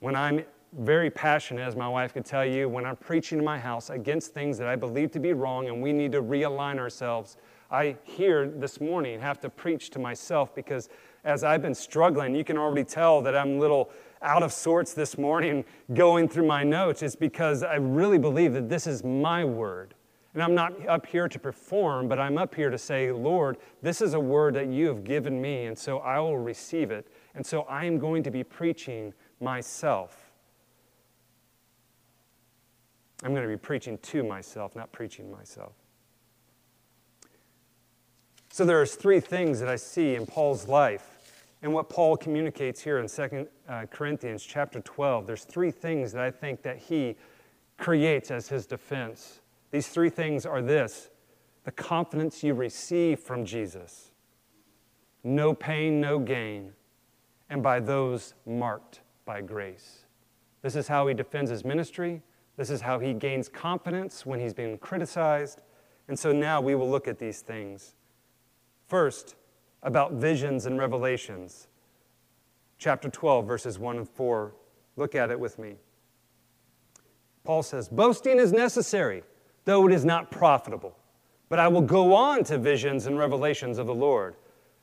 When 0.00 0.14
I'm 0.16 0.44
very 0.72 1.10
passionate, 1.10 1.62
as 1.62 1.76
my 1.76 1.88
wife 1.88 2.14
could 2.14 2.24
tell 2.24 2.44
you, 2.44 2.68
when 2.68 2.84
I'm 2.84 2.96
preaching 2.96 3.38
in 3.38 3.44
my 3.44 3.58
house 3.58 3.90
against 3.90 4.34
things 4.34 4.58
that 4.58 4.66
I 4.66 4.76
believe 4.76 5.10
to 5.12 5.20
be 5.20 5.32
wrong 5.32 5.68
and 5.68 5.80
we 5.80 5.92
need 5.92 6.12
to 6.12 6.22
realign 6.22 6.78
ourselves, 6.78 7.36
I 7.70 7.96
here 8.04 8.48
this 8.48 8.80
morning 8.80 9.20
have 9.20 9.40
to 9.40 9.50
preach 9.50 9.90
to 9.90 9.98
myself 9.98 10.54
because 10.54 10.88
as 11.24 11.42
I've 11.42 11.62
been 11.62 11.74
struggling, 11.74 12.34
you 12.34 12.44
can 12.44 12.58
already 12.58 12.84
tell 12.84 13.22
that 13.22 13.36
I'm 13.36 13.56
a 13.56 13.58
little 13.58 13.90
out 14.22 14.42
of 14.42 14.52
sorts 14.52 14.94
this 14.94 15.18
morning 15.18 15.64
going 15.92 16.28
through 16.28 16.46
my 16.46 16.62
notes. 16.62 17.02
It's 17.02 17.16
because 17.16 17.62
I 17.62 17.74
really 17.76 18.18
believe 18.18 18.52
that 18.54 18.68
this 18.68 18.86
is 18.86 19.04
my 19.04 19.44
word. 19.44 19.94
And 20.34 20.42
I'm 20.42 20.54
not 20.54 20.86
up 20.88 21.06
here 21.06 21.28
to 21.28 21.38
perform, 21.38 22.08
but 22.08 22.18
I'm 22.18 22.38
up 22.38 22.54
here 22.54 22.68
to 22.68 22.78
say, 22.78 23.12
Lord, 23.12 23.56
this 23.82 24.00
is 24.00 24.14
a 24.14 24.20
word 24.20 24.54
that 24.54 24.66
you 24.66 24.88
have 24.88 25.04
given 25.04 25.40
me, 25.40 25.66
and 25.66 25.78
so 25.78 25.98
I 25.98 26.18
will 26.18 26.38
receive 26.38 26.90
it. 26.90 27.06
And 27.36 27.46
so 27.46 27.62
I 27.62 27.84
am 27.84 27.98
going 27.98 28.24
to 28.24 28.32
be 28.32 28.42
preaching 28.42 29.14
myself. 29.40 30.32
I'm 33.22 33.30
going 33.30 33.44
to 33.44 33.48
be 33.48 33.56
preaching 33.56 33.96
to 33.98 34.24
myself, 34.24 34.74
not 34.74 34.90
preaching 34.90 35.30
myself. 35.30 35.72
So 38.54 38.64
there's 38.64 38.94
three 38.94 39.18
things 39.18 39.58
that 39.58 39.68
I 39.68 39.74
see 39.74 40.14
in 40.14 40.26
Paul's 40.26 40.68
life 40.68 41.18
and 41.62 41.72
what 41.74 41.88
Paul 41.88 42.16
communicates 42.16 42.80
here 42.80 43.00
in 43.00 43.08
2 43.08 43.48
uh, 43.68 43.86
Corinthians 43.90 44.44
chapter 44.44 44.78
12. 44.78 45.26
There's 45.26 45.42
three 45.42 45.72
things 45.72 46.12
that 46.12 46.22
I 46.22 46.30
think 46.30 46.62
that 46.62 46.78
he 46.78 47.16
creates 47.78 48.30
as 48.30 48.46
his 48.46 48.64
defense. 48.64 49.40
These 49.72 49.88
three 49.88 50.08
things 50.08 50.46
are 50.46 50.62
this 50.62 51.10
the 51.64 51.72
confidence 51.72 52.44
you 52.44 52.54
receive 52.54 53.18
from 53.18 53.44
Jesus, 53.44 54.12
no 55.24 55.52
pain, 55.52 56.00
no 56.00 56.20
gain, 56.20 56.74
and 57.50 57.60
by 57.60 57.80
those 57.80 58.34
marked 58.46 59.00
by 59.24 59.40
grace. 59.40 60.04
This 60.62 60.76
is 60.76 60.86
how 60.86 61.08
he 61.08 61.14
defends 61.14 61.50
his 61.50 61.64
ministry. 61.64 62.22
This 62.56 62.70
is 62.70 62.82
how 62.82 63.00
he 63.00 63.14
gains 63.14 63.48
confidence 63.48 64.24
when 64.24 64.38
he's 64.38 64.54
being 64.54 64.78
criticized. 64.78 65.60
And 66.06 66.16
so 66.16 66.30
now 66.30 66.60
we 66.60 66.76
will 66.76 66.88
look 66.88 67.08
at 67.08 67.18
these 67.18 67.40
things. 67.40 67.96
First, 68.86 69.36
about 69.82 70.12
visions 70.12 70.66
and 70.66 70.78
revelations. 70.78 71.68
Chapter 72.78 73.08
12, 73.08 73.46
verses 73.46 73.78
1 73.78 73.98
and 73.98 74.08
4. 74.08 74.54
Look 74.96 75.14
at 75.14 75.30
it 75.30 75.38
with 75.38 75.58
me. 75.58 75.76
Paul 77.44 77.62
says, 77.62 77.88
Boasting 77.88 78.38
is 78.38 78.52
necessary 78.52 79.22
though 79.64 79.86
it 79.86 79.92
is 79.92 80.04
not 80.04 80.30
profitable. 80.30 80.96
But 81.48 81.58
I 81.58 81.68
will 81.68 81.82
go 81.82 82.14
on 82.14 82.44
to 82.44 82.58
visions 82.58 83.06
and 83.06 83.18
revelations 83.18 83.78
of 83.78 83.86
the 83.86 83.94
Lord. 83.94 84.36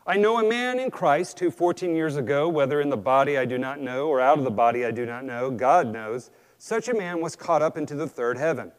I 0.05 0.17
know 0.17 0.39
a 0.39 0.47
man 0.47 0.79
in 0.79 0.89
Christ 0.89 1.39
who 1.39 1.51
14 1.51 1.95
years 1.95 2.15
ago, 2.15 2.49
whether 2.49 2.81
in 2.81 2.89
the 2.89 2.97
body 2.97 3.37
I 3.37 3.45
do 3.45 3.57
not 3.57 3.79
know 3.79 4.07
or 4.07 4.19
out 4.19 4.37
of 4.37 4.43
the 4.43 4.51
body 4.51 4.85
I 4.85 4.91
do 4.91 5.05
not 5.05 5.23
know, 5.23 5.51
God 5.51 5.87
knows, 5.87 6.31
such 6.57 6.87
a 6.87 6.93
man 6.93 7.21
was 7.21 7.35
caught 7.35 7.61
up 7.61 7.77
into 7.77 7.95
the 7.95 8.07
third 8.07 8.37
heaven. 8.37 8.71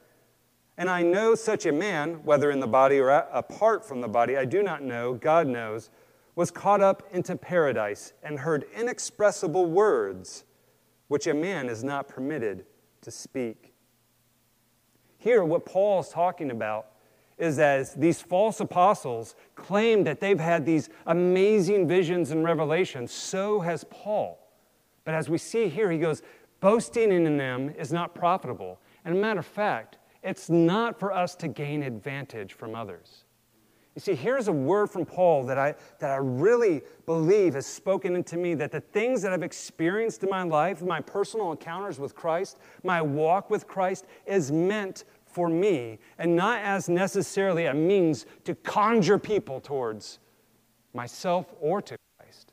And 0.79 0.89
I 0.89 1.03
know 1.03 1.35
such 1.35 1.67
a 1.67 1.73
man, 1.73 2.25
whether 2.25 2.51
in 2.51 2.61
the 2.61 2.67
body 2.67 2.99
or 2.99 3.11
apart 3.11 3.87
from 3.87 4.01
the 4.01 4.09
body 4.09 4.37
I 4.37 4.45
do 4.45 4.63
not 4.63 4.83
know, 4.83 5.15
God 5.15 5.47
knows, 5.47 5.91
was 6.35 6.51
caught 6.51 6.81
up 6.81 7.03
into 7.13 7.37
paradise 7.37 8.15
and 8.23 8.39
heard 8.39 8.65
inexpressible 8.75 9.67
words 9.67 10.45
which 11.09 11.27
a 11.27 11.35
man 11.35 11.69
is 11.69 11.85
not 11.85 12.09
permitted 12.09 12.65
to 13.03 13.11
speak. 13.11 13.75
Here, 15.19 15.45
what 15.45 15.67
Paul 15.67 16.01
is 16.01 16.09
talking 16.09 16.51
about 16.51 16.87
is 17.37 17.59
as 17.59 17.95
these 17.95 18.23
false 18.23 18.61
apostles 18.61 19.35
claim 19.55 20.05
that 20.05 20.21
they've 20.21 20.41
had 20.41 20.65
these 20.65 20.89
amazing 21.07 21.87
visions 21.87 22.31
and 22.31 22.45
revelations, 22.45 23.13
so 23.13 23.61
has 23.61 23.85
Paul. 23.85 24.39
But 25.05 25.15
as 25.15 25.29
we 25.29 25.39
see 25.39 25.69
here, 25.69 25.91
he 25.91 25.99
goes, 25.99 26.23
boasting 26.61 27.13
in 27.13 27.37
them 27.37 27.75
is 27.77 27.93
not 27.93 28.15
profitable. 28.15 28.81
And 29.05 29.17
a 29.17 29.21
matter 29.21 29.41
of 29.41 29.47
fact, 29.47 29.99
it's 30.23 30.49
not 30.49 30.99
for 30.99 31.13
us 31.13 31.35
to 31.37 31.49
gain 31.49 31.83
advantage 31.83 32.53
from 32.53 32.75
others. 32.75 33.25
You 33.95 34.01
see, 34.01 34.15
here's 34.15 34.49
a 34.49 34.53
word 34.53 34.89
from 34.89 35.05
Paul 35.05 35.45
that 35.45 35.59
I, 35.59 35.75
that 35.99 36.11
I 36.11 36.17
really 36.17 36.81
believe 37.05 37.55
has 37.55 37.67
spoken 37.67 38.17
into 38.17 38.39
me 38.39 38.55
that 38.55 38.73
the 38.73 38.81
things 38.81 39.21
that 39.21 39.33
I've 39.33 39.43
experienced 39.43 40.23
in 40.23 40.31
my 40.31 40.45
life, 40.45 40.81
my 40.81 41.01
personal 41.01 41.51
encounters 41.51 41.99
with 41.99 42.15
Christ, 42.15 42.59
my 42.83 43.03
walk 43.03 43.51
with 43.51 43.67
Christ, 43.67 44.07
is 44.25 44.51
meant 44.51 45.05
for 45.27 45.49
me 45.49 45.99
and 46.19 46.35
not 46.35 46.63
as 46.63 46.89
necessarily 46.89 47.67
a 47.67 47.75
means 47.75 48.25
to 48.45 48.55
conjure 48.55 49.19
people 49.19 49.61
towards 49.61 50.21
myself 50.95 51.53
or 51.61 51.83
to 51.83 51.97
Christ. 52.19 52.53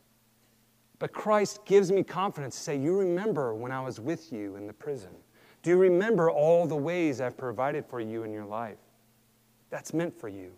But 0.98 1.14
Christ 1.14 1.64
gives 1.66 1.90
me 1.90 2.04
confidence 2.04 2.56
to 2.58 2.62
say, 2.62 2.78
You 2.78 2.98
remember 2.98 3.54
when 3.56 3.72
I 3.72 3.82
was 3.82 4.02
with 4.02 4.34
you 4.34 4.58
in 4.58 4.68
the 4.68 4.74
prison? 4.74 5.12
Do 5.62 5.72
you 5.72 5.78
remember 5.78 6.32
all 6.32 6.66
the 6.66 6.76
ways 6.76 7.20
I've 7.20 7.38
provided 7.38 7.86
for 7.86 8.00
you 8.00 8.24
in 8.24 8.32
your 8.32 8.46
life? 8.46 8.78
That's 9.70 9.94
meant 9.94 10.18
for 10.18 10.30
you. 10.30 10.52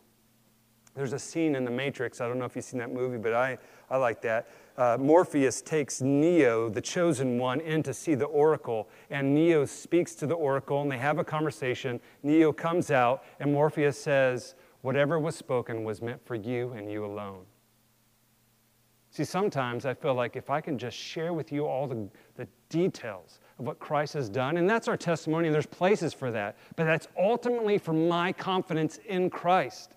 There's 0.94 1.14
a 1.14 1.20
scene 1.20 1.56
in 1.56 1.64
The 1.64 1.72
Matrix. 1.72 2.20
I 2.20 2.28
don't 2.28 2.38
know 2.38 2.46
if 2.46 2.56
you've 2.56 2.66
seen 2.66 2.80
that 2.80 2.94
movie, 2.94 3.18
but 3.18 3.34
I, 3.34 3.58
I 3.90 3.98
like 3.98 4.22
that. 4.24 4.50
Uh, 4.78 4.98
Morpheus 5.00 5.62
takes 5.62 6.02
Neo, 6.02 6.70
the 6.70 6.82
chosen 6.82 7.38
one, 7.38 7.62
in 7.62 7.82
to 7.84 7.94
see 7.94 8.14
the 8.14 8.26
oracle, 8.26 8.90
and 9.10 9.34
Neo 9.34 9.66
speaks 9.66 10.16
to 10.16 10.28
the 10.28 10.36
oracle, 10.36 10.82
and 10.82 10.92
they 10.92 10.98
have 10.98 11.18
a 11.18 11.24
conversation. 11.24 12.00
Neo 12.24 12.52
comes 12.52 12.92
out, 12.92 13.24
and 13.40 13.54
Morpheus 13.54 13.98
says, 13.98 14.56
Whatever 14.82 15.20
was 15.20 15.36
spoken 15.36 15.84
was 15.84 16.02
meant 16.02 16.26
for 16.26 16.36
you 16.36 16.72
and 16.72 16.92
you 16.92 17.06
alone. 17.06 17.46
See, 19.12 19.26
sometimes 19.26 19.86
I 19.86 19.94
feel 19.94 20.16
like 20.16 20.36
if 20.36 20.50
I 20.50 20.62
can 20.62 20.78
just 20.78 20.98
share 20.98 21.34
with 21.34 21.52
you 21.52 21.68
all 21.68 21.86
the, 21.86 22.08
the 22.36 22.48
details 22.70 23.40
what 23.62 23.80
Christ 23.80 24.14
has 24.14 24.30
done, 24.30 24.58
and 24.58 24.70
that's 24.70 24.88
our 24.88 24.98
testimony, 24.98 25.48
and 25.48 25.56
there's 25.56 25.66
places 25.66 26.14
for 26.14 26.32
that, 26.32 26.58
but 26.76 26.86
that's 26.86 27.08
ultimately 27.18 27.78
for 27.78 27.94
my 27.94 28.34
confidence 28.34 29.00
in 29.08 29.30
Christ. 29.30 29.94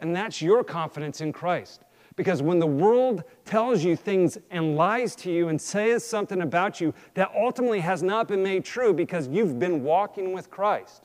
And 0.00 0.14
that's 0.14 0.42
your 0.42 0.64
confidence 0.64 1.20
in 1.20 1.32
Christ. 1.32 1.82
Because 2.16 2.42
when 2.42 2.58
the 2.58 2.66
world 2.66 3.24
tells 3.44 3.82
you 3.82 3.96
things 3.96 4.36
and 4.50 4.76
lies 4.76 5.14
to 5.16 5.30
you 5.30 5.48
and 5.48 5.60
says 5.60 6.04
something 6.04 6.42
about 6.42 6.80
you 6.80 6.92
that 7.14 7.30
ultimately 7.34 7.80
has 7.80 8.02
not 8.02 8.28
been 8.28 8.42
made 8.42 8.64
true 8.64 8.92
because 8.92 9.28
you've 9.28 9.58
been 9.58 9.82
walking 9.82 10.32
with 10.32 10.50
Christ. 10.50 11.02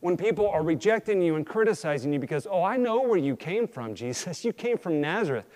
When 0.00 0.16
people 0.16 0.48
are 0.48 0.62
rejecting 0.62 1.20
you 1.20 1.36
and 1.36 1.44
criticizing 1.44 2.12
you 2.12 2.18
because, 2.18 2.46
oh, 2.48 2.62
I 2.62 2.76
know 2.76 3.02
where 3.02 3.18
you 3.18 3.36
came 3.36 3.66
from, 3.66 3.94
Jesus. 3.96 4.44
You 4.44 4.52
came 4.52 4.78
from 4.78 5.00
Nazareth. 5.00 5.46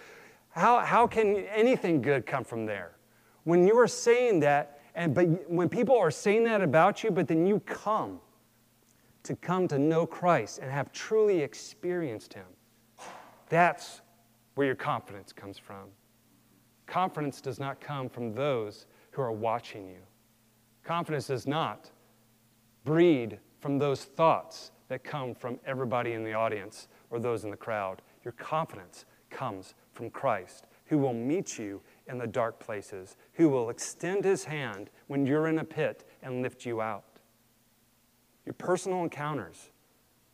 How, 0.50 0.80
how 0.80 1.06
can 1.06 1.36
anything 1.54 2.00
good 2.02 2.26
come 2.26 2.44
from 2.44 2.66
there? 2.66 2.93
When 3.44 3.66
you 3.66 3.78
are 3.78 3.88
saying 3.88 4.40
that, 4.40 4.80
and 4.94 5.14
but 5.14 5.50
when 5.50 5.68
people 5.68 5.96
are 5.96 6.10
saying 6.10 6.44
that 6.44 6.60
about 6.60 7.02
you, 7.02 7.10
but 7.10 7.28
then 7.28 7.46
you 7.46 7.60
come 7.60 8.20
to 9.24 9.34
come 9.36 9.66
to 9.68 9.78
know 9.78 10.06
Christ 10.06 10.58
and 10.58 10.70
have 10.70 10.92
truly 10.92 11.40
experienced 11.40 12.34
Him. 12.34 12.46
That's 13.48 14.00
where 14.54 14.66
your 14.66 14.76
confidence 14.76 15.32
comes 15.32 15.58
from. 15.58 15.88
Confidence 16.86 17.40
does 17.40 17.58
not 17.58 17.80
come 17.80 18.08
from 18.08 18.34
those 18.34 18.86
who 19.10 19.22
are 19.22 19.32
watching 19.32 19.88
you. 19.88 20.00
Confidence 20.84 21.28
does 21.28 21.46
not 21.46 21.90
breed 22.84 23.38
from 23.60 23.78
those 23.78 24.04
thoughts 24.04 24.70
that 24.88 25.02
come 25.02 25.34
from 25.34 25.58
everybody 25.66 26.12
in 26.12 26.22
the 26.22 26.34
audience 26.34 26.88
or 27.10 27.18
those 27.18 27.44
in 27.44 27.50
the 27.50 27.56
crowd. 27.56 28.02
Your 28.22 28.32
confidence 28.32 29.06
comes 29.30 29.74
from 29.92 30.10
Christ, 30.10 30.66
who 30.86 30.98
will 30.98 31.14
meet 31.14 31.58
you 31.58 31.80
in 32.06 32.18
the 32.18 32.26
dark 32.26 32.58
places, 32.60 33.16
who 33.34 33.48
will 33.48 33.70
extend 33.70 34.24
his 34.24 34.44
hand 34.44 34.90
when 35.06 35.26
you're 35.26 35.48
in 35.48 35.58
a 35.58 35.64
pit 35.64 36.08
and 36.22 36.42
lift 36.42 36.66
you 36.66 36.80
out 36.80 37.14
your 38.44 38.54
personal 38.54 39.02
encounters, 39.02 39.70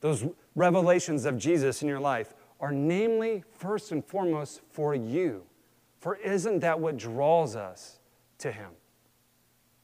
those 0.00 0.24
revelations 0.54 1.24
of 1.24 1.38
Jesus 1.38 1.82
in 1.82 1.88
your 1.88 2.00
life 2.00 2.34
are 2.58 2.72
namely, 2.72 3.44
first 3.52 3.92
and 3.92 4.04
foremost, 4.04 4.60
for 4.70 4.94
you. 4.94 5.44
For 5.98 6.16
isn't 6.16 6.60
that 6.60 6.80
what 6.80 6.96
draws 6.96 7.56
us 7.56 8.00
to 8.38 8.50
Him? 8.50 8.70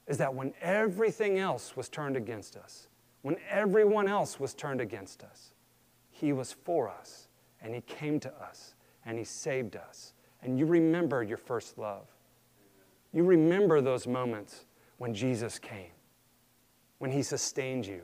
Is 0.07 0.19
that 0.19 0.35
when 0.35 0.53
everything 0.61 1.39
else 1.39 1.77
was 1.77 1.89
turned 1.89 2.17
against 2.17 2.57
us, 2.57 2.89
when 3.23 3.37
everyone 3.49 4.09
else 4.09 4.39
was 4.39 4.55
turned 4.55 4.81
against 4.81 5.23
us, 5.23 5.53
He 6.11 6.33
was 6.33 6.53
for 6.53 6.89
us, 6.89 7.29
and 7.61 7.75
He 7.75 7.81
came 7.83 8.21
to 8.21 8.33
us, 8.43 8.75
and 9.05 9.19
He 9.19 9.25
saved 9.25 9.77
us. 9.77 10.15
And 10.47 10.59
you 10.59 10.65
remember 10.65 11.25
your 11.25 11.37
first 11.37 11.77
love. 11.77 12.07
You 13.13 13.25
remember 13.25 13.81
those 13.81 14.07
moments 14.07 14.65
when 14.99 15.13
Jesus 15.13 15.59
came, 15.59 15.91
when 16.99 17.11
He 17.11 17.23
sustained 17.23 17.85
you, 17.85 18.03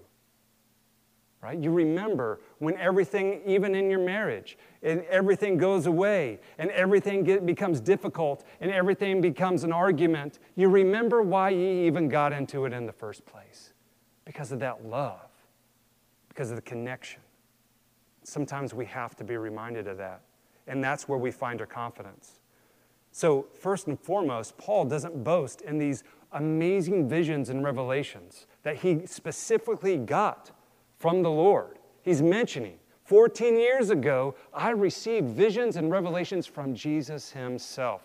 right? 1.41 1.57
You 1.57 1.71
remember 1.71 2.41
when 2.59 2.77
everything, 2.79 3.43
even 3.47 3.77
in 3.77 3.89
your 3.89 4.01
marriage, 4.01 4.59
and 4.83 5.03
everything 5.05 5.57
goes 5.57 5.87
away 5.87 6.41
and 6.59 6.69
everything 6.71 7.23
get, 7.23 7.47
becomes 7.47 7.81
difficult 7.81 8.45
and 8.61 8.73
everything 8.73 9.21
becomes 9.21 9.63
an 9.63 9.73
argument. 9.73 10.41
You 10.57 10.69
remember 10.69 11.23
why 11.23 11.51
you 11.51 11.87
even 11.87 12.09
got 12.09 12.33
into 12.33 12.65
it 12.65 12.73
in 12.73 12.87
the 12.87 12.93
first 12.93 13.25
place 13.25 13.73
because 14.25 14.51
of 14.51 14.59
that 14.61 14.85
love, 14.85 15.31
because 16.29 16.51
of 16.51 16.57
the 16.57 16.63
connection. 16.63 17.21
Sometimes 18.25 18.75
we 18.75 18.87
have 18.87 19.15
to 19.17 19.25
be 19.25 19.37
reminded 19.37 19.87
of 19.87 19.99
that, 19.99 20.23
and 20.67 20.83
that's 20.83 21.09
where 21.09 21.19
we 21.19 21.31
find 21.31 21.61
our 21.61 21.67
confidence. 21.67 22.41
So, 23.11 23.47
first 23.61 23.89
and 23.89 23.99
foremost, 23.99 24.57
Paul 24.57 24.87
doesn't 24.87 25.23
boast 25.23 25.61
in 25.63 25.79
these 25.79 26.03
amazing 26.33 27.09
visions 27.09 27.51
and 27.51 27.63
revelations 27.63 28.47
that 28.63 28.77
he 28.77 29.07
specifically 29.07 29.99
got 29.99 30.51
from 30.99 31.23
the 31.23 31.31
Lord. 31.31 31.79
He's 32.03 32.23
mentioning 32.23 32.79
14 33.05 33.59
years 33.59 33.91
ago, 33.91 34.35
I 34.55 34.71
received 34.71 35.29
visions 35.29 35.77
and 35.77 35.91
revelations 35.91 36.47
from 36.47 36.75
Jesus 36.75 37.31
himself. 37.31 38.03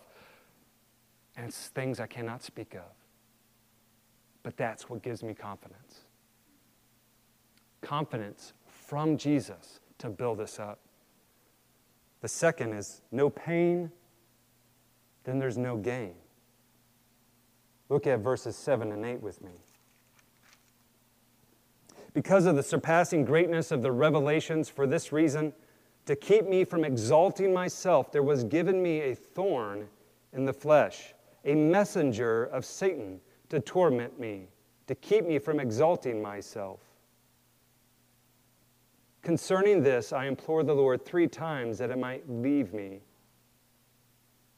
And 1.37 1.47
it's 1.47 1.67
things 1.69 1.99
I 1.99 2.07
cannot 2.07 2.43
speak 2.43 2.73
of. 2.73 2.91
But 4.43 4.57
that's 4.57 4.89
what 4.89 5.03
gives 5.03 5.23
me 5.23 5.33
confidence. 5.33 6.05
Confidence 7.81 8.53
from 8.65 9.17
Jesus 9.17 9.79
to 9.99 10.09
build 10.09 10.39
us 10.41 10.59
up. 10.59 10.79
The 12.21 12.27
second 12.27 12.73
is 12.73 13.01
no 13.11 13.29
pain, 13.29 13.91
then 15.23 15.39
there's 15.39 15.57
no 15.57 15.77
gain. 15.77 16.15
Look 17.89 18.07
at 18.07 18.19
verses 18.19 18.55
7 18.55 18.91
and 18.91 19.05
8 19.05 19.21
with 19.21 19.41
me. 19.41 19.51
Because 22.13 22.45
of 22.45 22.55
the 22.55 22.63
surpassing 22.63 23.23
greatness 23.25 23.71
of 23.71 23.83
the 23.83 23.91
revelations, 23.91 24.69
for 24.69 24.87
this 24.87 25.11
reason, 25.11 25.53
to 26.05 26.15
keep 26.15 26.47
me 26.47 26.63
from 26.63 26.83
exalting 26.83 27.53
myself, 27.53 28.11
there 28.11 28.23
was 28.23 28.43
given 28.43 28.81
me 28.81 29.01
a 29.01 29.15
thorn 29.15 29.87
in 30.33 30.45
the 30.45 30.53
flesh, 30.53 31.13
a 31.45 31.53
messenger 31.53 32.45
of 32.45 32.65
Satan 32.65 33.19
to 33.49 33.59
torment 33.59 34.19
me, 34.19 34.47
to 34.87 34.95
keep 34.95 35.25
me 35.25 35.37
from 35.37 35.59
exalting 35.59 36.21
myself. 36.21 36.79
Concerning 39.21 39.81
this, 39.81 40.13
I 40.13 40.25
implored 40.25 40.67
the 40.67 40.73
Lord 40.73 41.05
three 41.05 41.27
times 41.27 41.77
that 41.79 41.89
it 41.89 41.97
might 41.97 42.29
leave 42.29 42.73
me. 42.73 43.01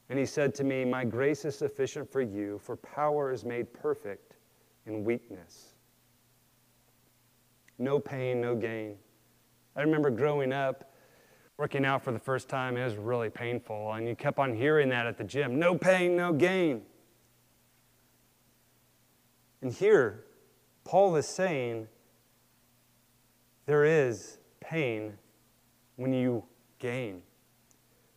And 0.08 0.18
he 0.18 0.26
said 0.26 0.54
to 0.56 0.64
me, 0.64 0.84
My 0.84 1.04
grace 1.04 1.44
is 1.44 1.56
sufficient 1.56 2.10
for 2.10 2.20
you, 2.20 2.58
for 2.58 2.76
power 2.76 3.32
is 3.32 3.44
made 3.44 3.72
perfect 3.72 4.36
in 4.86 5.04
weakness 5.04 5.74
no 7.80 7.98
pain, 7.98 8.40
no 8.40 8.54
gain. 8.54 8.94
I 9.74 9.80
remember 9.80 10.10
growing 10.10 10.52
up, 10.52 10.92
working 11.56 11.84
out 11.84 12.04
for 12.04 12.12
the 12.12 12.18
first 12.18 12.48
time, 12.48 12.76
it 12.76 12.84
was 12.84 12.96
really 12.96 13.30
painful. 13.30 13.92
And 13.92 14.06
you 14.06 14.14
kept 14.14 14.38
on 14.38 14.54
hearing 14.54 14.90
that 14.90 15.06
at 15.06 15.16
the 15.16 15.24
gym 15.24 15.58
no 15.58 15.74
pain, 15.74 16.14
no 16.14 16.32
gain. 16.32 16.82
And 19.62 19.72
here, 19.72 20.24
Paul 20.84 21.16
is 21.16 21.26
saying 21.26 21.88
there 23.66 23.84
is 23.84 24.38
pain 24.60 25.14
when 25.96 26.12
you 26.12 26.44
gain. 26.78 27.22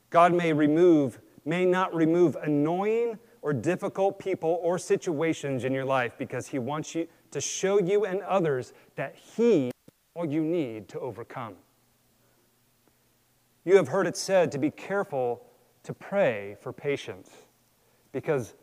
God 0.10 0.34
may 0.34 0.54
remove, 0.54 1.20
may 1.46 1.66
not 1.66 1.94
remove 1.94 2.36
annoying 2.36 3.18
or 3.42 3.52
difficult 3.54 4.20
people 4.20 4.60
or 4.62 4.78
situations 4.78 5.64
in 5.64 5.74
your 5.74 5.86
life 5.86 6.14
because 6.18 6.48
He 6.48 6.60
wants 6.60 6.96
you 6.96 7.08
to 7.32 7.42
show 7.42 7.80
you 7.80 8.06
and 8.06 8.22
others 8.22 8.74
that 8.96 9.16
He 9.16 9.68
is 9.68 9.74
all 10.16 10.26
you 10.26 10.44
need 10.44 10.88
to 10.90 11.00
overcome. 11.00 11.56
You 13.66 13.76
have 13.78 13.88
heard 13.88 14.08
it 14.08 14.18
said 14.18 14.52
to 14.52 14.58
be 14.58 14.70
careful 14.70 15.46
to 15.84 15.94
pray 15.94 16.58
for 16.62 16.72
patience 16.72 17.30
because 18.12 18.54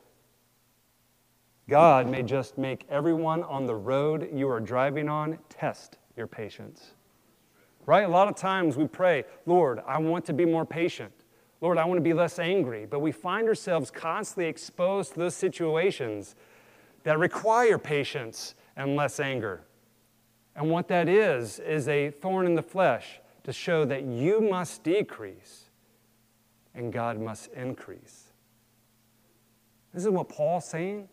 God 1.68 2.08
may 2.08 2.22
just 2.22 2.58
make 2.58 2.86
everyone 2.88 3.42
on 3.42 3.66
the 3.66 3.74
road 3.74 4.28
you 4.32 4.48
are 4.48 4.60
driving 4.60 5.08
on 5.08 5.38
test 5.48 5.98
your 6.16 6.26
patience. 6.26 6.92
Right? 7.90 8.04
A 8.04 8.08
lot 8.08 8.28
of 8.28 8.36
times 8.36 8.76
we 8.76 8.86
pray, 8.86 9.24
Lord, 9.46 9.82
I 9.84 9.98
want 9.98 10.24
to 10.26 10.32
be 10.32 10.44
more 10.44 10.64
patient. 10.64 11.12
Lord, 11.60 11.76
I 11.76 11.84
want 11.86 11.98
to 11.98 12.02
be 12.02 12.12
less 12.12 12.38
angry. 12.38 12.86
But 12.86 13.00
we 13.00 13.10
find 13.10 13.48
ourselves 13.48 13.90
constantly 13.90 14.46
exposed 14.46 15.14
to 15.14 15.18
those 15.18 15.34
situations 15.34 16.36
that 17.02 17.18
require 17.18 17.78
patience 17.78 18.54
and 18.76 18.94
less 18.94 19.18
anger. 19.18 19.62
And 20.54 20.70
what 20.70 20.86
that 20.86 21.08
is, 21.08 21.58
is 21.58 21.88
a 21.88 22.10
thorn 22.12 22.46
in 22.46 22.54
the 22.54 22.62
flesh 22.62 23.18
to 23.42 23.52
show 23.52 23.84
that 23.86 24.04
you 24.04 24.40
must 24.40 24.84
decrease 24.84 25.64
and 26.76 26.92
God 26.92 27.18
must 27.18 27.48
increase. 27.54 28.26
This 29.92 30.04
is 30.04 30.10
what 30.10 30.28
Paul's 30.28 30.64
saying. 30.64 31.08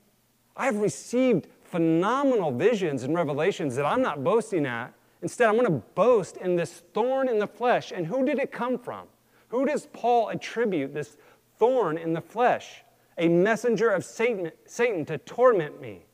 I've 0.56 0.78
received 0.78 1.48
phenomenal 1.64 2.52
visions 2.52 3.02
and 3.02 3.16
revelations 3.16 3.76
that 3.78 3.86
I'm 3.88 4.04
not 4.04 4.24
boasting 4.24 4.68
at. 4.68 4.94
Instead, 5.22 5.50
I'm 5.50 5.56
going 5.56 5.66
to 5.66 5.84
boast 5.96 6.38
in 6.38 6.56
this 6.56 6.84
thorn 6.94 7.28
in 7.28 7.40
the 7.40 7.48
flesh. 7.48 7.92
And 7.92 8.06
who 8.06 8.26
did 8.26 8.40
it 8.40 8.52
come 8.52 8.78
from? 8.78 9.08
Who 9.50 9.66
does 9.66 9.88
Paul 9.94 10.30
attribute 10.30 10.94
this 10.94 11.18
thorn 11.58 11.98
in 11.98 12.14
the 12.14 12.22
flesh? 12.22 12.84
A 13.18 13.28
messenger 13.28 13.90
of 13.90 14.06
Satan, 14.06 14.52
Satan 14.66 15.06
to 15.06 15.18
torment 15.18 15.82
me. 15.82 16.06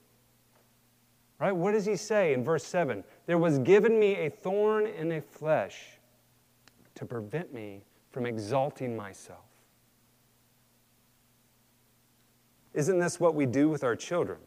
Right? 1.40 1.52
What 1.52 1.74
does 1.74 1.86
he 1.86 1.98
say 1.98 2.34
in 2.34 2.44
verse 2.44 2.64
7? 2.64 3.04
There 3.26 3.38
was 3.38 3.60
given 3.60 4.00
me 4.00 4.16
a 4.16 4.30
thorn 4.30 4.88
in 4.88 5.10
the 5.10 5.22
flesh 5.22 6.00
to 6.96 7.06
prevent 7.06 7.54
me 7.54 7.84
from 8.12 8.26
exalting 8.26 8.96
myself. 8.96 9.44
Isn't 12.74 13.00
this 13.00 13.20
what 13.20 13.36
we 13.36 13.46
do 13.46 13.70
with 13.70 13.84
our 13.84 13.96
children? 13.96 14.40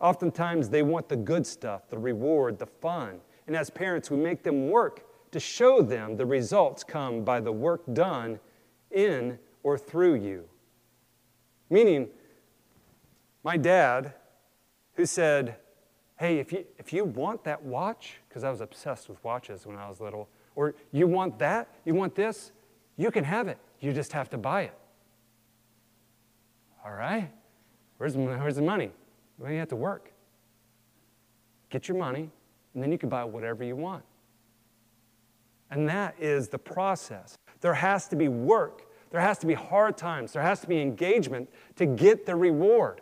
Oftentimes 0.00 0.68
they 0.68 0.82
want 0.82 1.08
the 1.08 1.16
good 1.16 1.46
stuff, 1.46 1.88
the 1.88 1.98
reward, 1.98 2.58
the 2.58 2.66
fun. 2.66 3.20
And 3.46 3.56
as 3.56 3.70
parents, 3.70 4.10
we 4.10 4.16
make 4.16 4.42
them 4.42 4.70
work 4.70 5.06
to 5.32 5.40
show 5.40 5.82
them 5.82 6.16
the 6.16 6.26
results 6.26 6.82
come 6.82 7.24
by 7.24 7.40
the 7.40 7.52
work 7.52 7.82
done 7.92 8.40
in 8.90 9.38
or 9.62 9.78
through 9.78 10.14
you. 10.14 10.44
Meaning, 11.70 12.08
my 13.42 13.56
dad, 13.56 14.14
who 14.94 15.06
said, 15.06 15.56
Hey, 16.18 16.38
if 16.38 16.52
you, 16.52 16.64
if 16.78 16.92
you 16.92 17.04
want 17.04 17.44
that 17.44 17.62
watch, 17.62 18.20
because 18.28 18.42
I 18.42 18.50
was 18.50 18.62
obsessed 18.62 19.08
with 19.08 19.22
watches 19.22 19.66
when 19.66 19.76
I 19.76 19.86
was 19.88 20.00
little, 20.00 20.28
or 20.54 20.74
you 20.90 21.06
want 21.06 21.38
that, 21.40 21.68
you 21.84 21.94
want 21.94 22.14
this, 22.14 22.52
you 22.96 23.10
can 23.10 23.22
have 23.22 23.48
it. 23.48 23.58
You 23.80 23.92
just 23.92 24.12
have 24.12 24.30
to 24.30 24.38
buy 24.38 24.62
it. 24.62 24.78
All 26.84 26.92
right? 26.92 27.30
Where's, 27.98 28.16
where's 28.16 28.56
the 28.56 28.62
money? 28.62 28.90
Well, 29.38 29.52
you 29.52 29.58
have 29.58 29.68
to 29.68 29.76
work. 29.76 30.12
Get 31.68 31.88
your 31.88 31.98
money, 31.98 32.30
and 32.76 32.82
then 32.82 32.92
you 32.92 32.98
can 32.98 33.08
buy 33.08 33.24
whatever 33.24 33.64
you 33.64 33.74
want. 33.74 34.04
And 35.70 35.88
that 35.88 36.14
is 36.20 36.48
the 36.48 36.58
process. 36.58 37.38
There 37.62 37.72
has 37.72 38.06
to 38.08 38.16
be 38.16 38.28
work, 38.28 38.82
there 39.10 39.20
has 39.20 39.38
to 39.38 39.46
be 39.46 39.54
hard 39.54 39.96
times, 39.96 40.34
there 40.34 40.42
has 40.42 40.60
to 40.60 40.68
be 40.68 40.78
engagement 40.80 41.48
to 41.76 41.86
get 41.86 42.26
the 42.26 42.36
reward. 42.36 43.00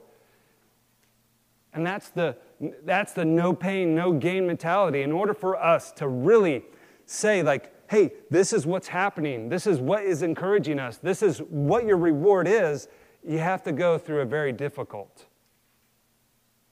And 1.73 1.85
that's 1.85 2.11
the, 2.11 2.37
that's 2.85 3.15
the 3.15 3.25
no 3.25 3.53
pain, 3.53 3.97
no 3.97 4.13
gain 4.13 4.47
mentality. 4.47 5.03
In 5.03 5.11
order 5.11 5.35
for 5.35 5.61
us 5.61 5.91
to 5.93 6.07
really 6.07 6.63
say, 7.05 7.43
like, 7.43 7.73
hey, 7.91 8.13
this 8.31 8.53
is 8.53 8.67
what's 8.67 8.87
happening, 8.87 9.49
this 9.49 9.67
is 9.67 9.81
what 9.81 10.05
is 10.05 10.23
encouraging 10.23 10.79
us, 10.79 10.99
this 10.99 11.21
is 11.21 11.39
what 11.39 11.85
your 11.85 11.97
reward 11.97 12.47
is, 12.47 12.87
you 13.27 13.39
have 13.41 13.65
to 13.65 13.73
go 13.73 13.99
through 13.99 14.21
a 14.21 14.25
very 14.25 14.53
difficult 14.53 15.27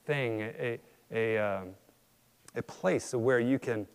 thing, 0.05 0.41
a, 0.41 0.79
a, 1.11 1.37
um, 1.37 1.69
a 2.55 2.61
place 2.61 3.13
where 3.13 3.39
you 3.39 3.59
can 3.59 3.87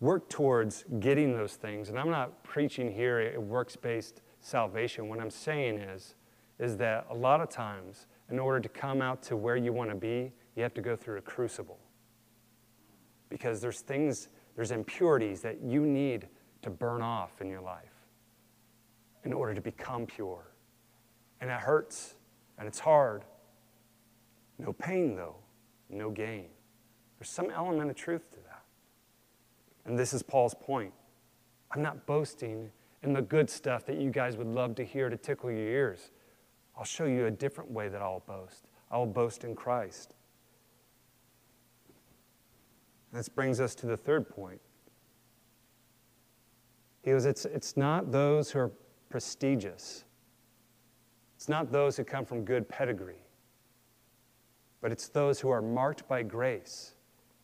work 0.00 0.28
towards 0.28 0.84
getting 1.00 1.32
those 1.32 1.54
things. 1.54 1.88
And 1.88 1.98
I'm 1.98 2.10
not 2.10 2.44
preaching 2.44 2.92
here 2.92 3.34
a 3.34 3.40
works 3.40 3.76
based 3.76 4.22
salvation. 4.40 5.08
What 5.08 5.20
I'm 5.20 5.30
saying 5.30 5.78
is, 5.78 6.14
is 6.58 6.76
that 6.76 7.06
a 7.10 7.14
lot 7.14 7.40
of 7.40 7.48
times, 7.48 8.06
in 8.30 8.38
order 8.38 8.60
to 8.60 8.68
come 8.68 9.00
out 9.00 9.22
to 9.24 9.36
where 9.36 9.56
you 9.56 9.72
want 9.72 9.90
to 9.90 9.96
be, 9.96 10.32
you 10.54 10.62
have 10.62 10.74
to 10.74 10.80
go 10.80 10.96
through 10.96 11.18
a 11.18 11.22
crucible. 11.22 11.78
Because 13.28 13.60
there's 13.60 13.80
things, 13.80 14.28
there's 14.56 14.70
impurities 14.70 15.40
that 15.42 15.62
you 15.62 15.86
need 15.86 16.28
to 16.62 16.70
burn 16.70 17.02
off 17.02 17.40
in 17.40 17.48
your 17.48 17.60
life 17.60 17.94
in 19.24 19.32
order 19.32 19.54
to 19.54 19.60
become 19.60 20.06
pure. 20.06 20.52
And 21.40 21.50
it 21.50 21.60
hurts 21.60 22.14
and 22.58 22.66
it's 22.66 22.80
hard. 22.80 23.24
No 24.58 24.72
pain, 24.72 25.14
though, 25.14 25.36
no 25.88 26.10
gain. 26.10 26.46
There's 27.18 27.30
some 27.30 27.50
element 27.50 27.90
of 27.90 27.96
truth 27.96 28.30
to 28.30 28.36
that. 28.36 28.62
And 29.84 29.98
this 29.98 30.12
is 30.12 30.22
Paul's 30.22 30.54
point. 30.54 30.92
I'm 31.72 31.82
not 31.82 32.06
boasting 32.06 32.70
in 33.02 33.12
the 33.12 33.22
good 33.22 33.50
stuff 33.50 33.86
that 33.86 33.96
you 33.96 34.10
guys 34.10 34.36
would 34.36 34.46
love 34.46 34.74
to 34.76 34.84
hear 34.84 35.08
to 35.08 35.16
tickle 35.16 35.50
your 35.50 35.60
ears. 35.60 36.10
I'll 36.76 36.84
show 36.84 37.06
you 37.06 37.26
a 37.26 37.30
different 37.30 37.70
way 37.70 37.88
that 37.88 38.00
I'll 38.00 38.22
boast. 38.26 38.66
I'll 38.90 39.06
boast 39.06 39.44
in 39.44 39.54
Christ. 39.54 40.14
This 43.12 43.28
brings 43.28 43.60
us 43.60 43.74
to 43.76 43.86
the 43.86 43.96
third 43.96 44.28
point. 44.28 44.60
He 47.02 47.10
goes, 47.10 47.24
it's, 47.24 47.44
it's 47.46 47.76
not 47.76 48.12
those 48.12 48.50
who 48.50 48.58
are 48.58 48.72
prestigious, 49.08 50.04
it's 51.36 51.48
not 51.48 51.72
those 51.72 51.96
who 51.96 52.04
come 52.04 52.24
from 52.24 52.44
good 52.44 52.68
pedigree, 52.68 53.24
but 54.80 54.92
it's 54.92 55.08
those 55.08 55.40
who 55.40 55.48
are 55.48 55.62
marked 55.62 56.06
by 56.06 56.22
grace 56.22 56.94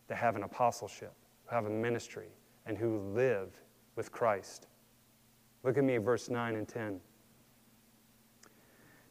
that 0.09 0.17
have 0.17 0.37
an 0.37 0.43
apostleship, 0.43 1.15
who 1.45 1.55
have 1.55 1.67
a 1.67 1.71
ministry, 1.71 2.29
and 2.67 2.77
who 2.77 2.99
live 3.15 3.51
with 3.97 4.13
Christ. 4.13 4.67
Look 5.63 5.79
at 5.79 5.85
me, 5.85 5.97
verse 5.97 6.29
9 6.29 6.57
and 6.57 6.69
10. 6.69 7.01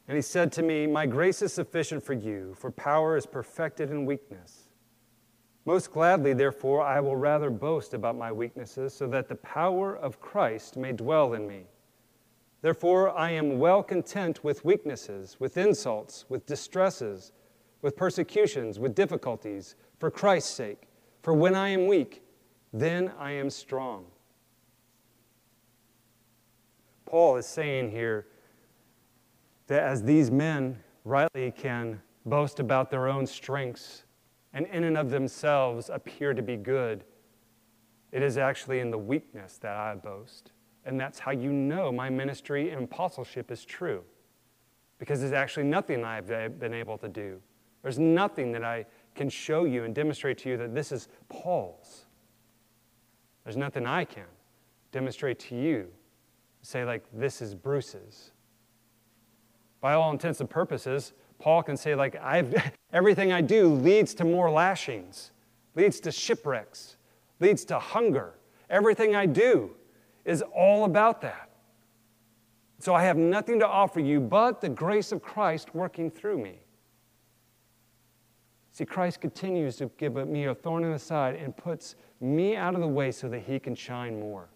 And 0.06 0.16
he 0.16 0.22
said 0.22 0.52
to 0.52 0.62
me, 0.62 0.86
My 0.86 1.06
grace 1.06 1.42
is 1.42 1.52
sufficient 1.52 2.02
for 2.02 2.12
you, 2.12 2.54
for 2.58 2.70
power 2.70 3.16
is 3.16 3.26
perfected 3.26 3.90
in 3.90 4.04
weakness. 4.04 4.68
Most 5.64 5.92
gladly, 5.92 6.34
therefore, 6.34 6.82
I 6.82 7.00
will 7.00 7.16
rather 7.16 7.48
boast 7.48 7.94
about 7.94 8.16
my 8.16 8.30
weaknesses, 8.30 8.92
so 8.92 9.06
that 9.08 9.28
the 9.28 9.36
power 9.36 9.96
of 9.96 10.20
Christ 10.20 10.76
may 10.76 10.92
dwell 10.92 11.32
in 11.32 11.46
me. 11.46 11.64
Therefore, 12.60 13.16
I 13.16 13.30
am 13.30 13.58
well 13.58 13.82
content 13.82 14.44
with 14.44 14.64
weaknesses, 14.64 15.36
with 15.40 15.56
insults, 15.56 16.26
with 16.28 16.44
distresses, 16.44 17.32
with 17.80 17.96
persecutions, 17.96 18.78
with 18.78 18.94
difficulties, 18.94 19.74
for 19.98 20.10
Christ's 20.10 20.52
sake. 20.52 20.88
For 21.22 21.32
when 21.32 21.54
I 21.54 21.70
am 21.70 21.86
weak, 21.86 22.22
then 22.72 23.12
I 23.18 23.32
am 23.32 23.50
strong. 23.50 24.06
Paul 27.06 27.36
is 27.36 27.46
saying 27.46 27.90
here 27.90 28.26
that 29.68 29.82
as 29.82 30.02
these 30.02 30.30
men 30.30 30.78
rightly 31.04 31.52
can 31.52 32.00
boast 32.26 32.60
about 32.60 32.90
their 32.90 33.08
own 33.08 33.26
strengths 33.26 34.04
and 34.52 34.66
in 34.66 34.84
and 34.84 34.96
of 34.96 35.10
themselves 35.10 35.90
appear 35.90 36.32
to 36.32 36.42
be 36.42 36.56
good, 36.56 37.04
it 38.12 38.22
is 38.22 38.38
actually 38.38 38.80
in 38.80 38.90
the 38.90 38.98
weakness 38.98 39.58
that 39.58 39.76
I 39.76 39.94
boast. 39.96 40.52
And 40.84 41.00
that's 41.00 41.18
how 41.18 41.32
you 41.32 41.52
know 41.52 41.90
my 41.90 42.10
ministry 42.10 42.70
and 42.70 42.84
apostleship 42.84 43.50
is 43.50 43.64
true. 43.64 44.02
Because 44.98 45.20
there's 45.20 45.32
actually 45.32 45.64
nothing 45.64 46.04
I've 46.04 46.26
been 46.26 46.74
able 46.74 46.96
to 46.98 47.08
do. 47.08 47.40
There's 47.82 47.98
nothing 47.98 48.52
that 48.52 48.64
I 48.64 48.86
can 49.14 49.28
show 49.28 49.64
you 49.64 49.84
and 49.84 49.94
demonstrate 49.94 50.38
to 50.38 50.48
you 50.48 50.56
that 50.56 50.74
this 50.74 50.92
is 50.92 51.08
Paul's. 51.28 52.06
There's 53.44 53.56
nothing 53.56 53.86
I 53.86 54.04
can 54.04 54.24
demonstrate 54.92 55.38
to 55.40 55.56
you, 55.56 55.88
say, 56.62 56.84
like, 56.84 57.04
this 57.12 57.42
is 57.42 57.54
Bruce's 57.54 58.32
by 59.84 59.92
all 59.92 60.10
intents 60.10 60.40
and 60.40 60.48
purposes, 60.48 61.12
Paul 61.38 61.62
can 61.62 61.76
say, 61.76 61.94
like, 61.94 62.16
I've, 62.16 62.54
everything 62.94 63.34
I 63.34 63.42
do 63.42 63.68
leads 63.68 64.14
to 64.14 64.24
more 64.24 64.50
lashings, 64.50 65.30
leads 65.74 66.00
to 66.00 66.10
shipwrecks, 66.10 66.96
leads 67.38 67.66
to 67.66 67.78
hunger. 67.78 68.32
Everything 68.70 69.14
I 69.14 69.26
do 69.26 69.72
is 70.24 70.40
all 70.56 70.86
about 70.86 71.20
that. 71.20 71.50
So 72.78 72.94
I 72.94 73.02
have 73.02 73.18
nothing 73.18 73.58
to 73.58 73.68
offer 73.68 74.00
you 74.00 74.20
but 74.20 74.62
the 74.62 74.70
grace 74.70 75.12
of 75.12 75.20
Christ 75.20 75.74
working 75.74 76.10
through 76.10 76.38
me. 76.38 76.60
See, 78.74 78.84
Christ 78.84 79.20
continues 79.20 79.76
to 79.76 79.88
give 79.98 80.14
me 80.26 80.46
a 80.46 80.54
thorn 80.54 80.82
in 80.82 80.90
the 80.90 80.98
side 80.98 81.36
and 81.36 81.56
puts 81.56 81.94
me 82.20 82.56
out 82.56 82.74
of 82.74 82.80
the 82.80 82.88
way 82.88 83.12
so 83.12 83.28
that 83.28 83.38
he 83.42 83.60
can 83.60 83.76
shine 83.76 84.18
more. 84.18 84.48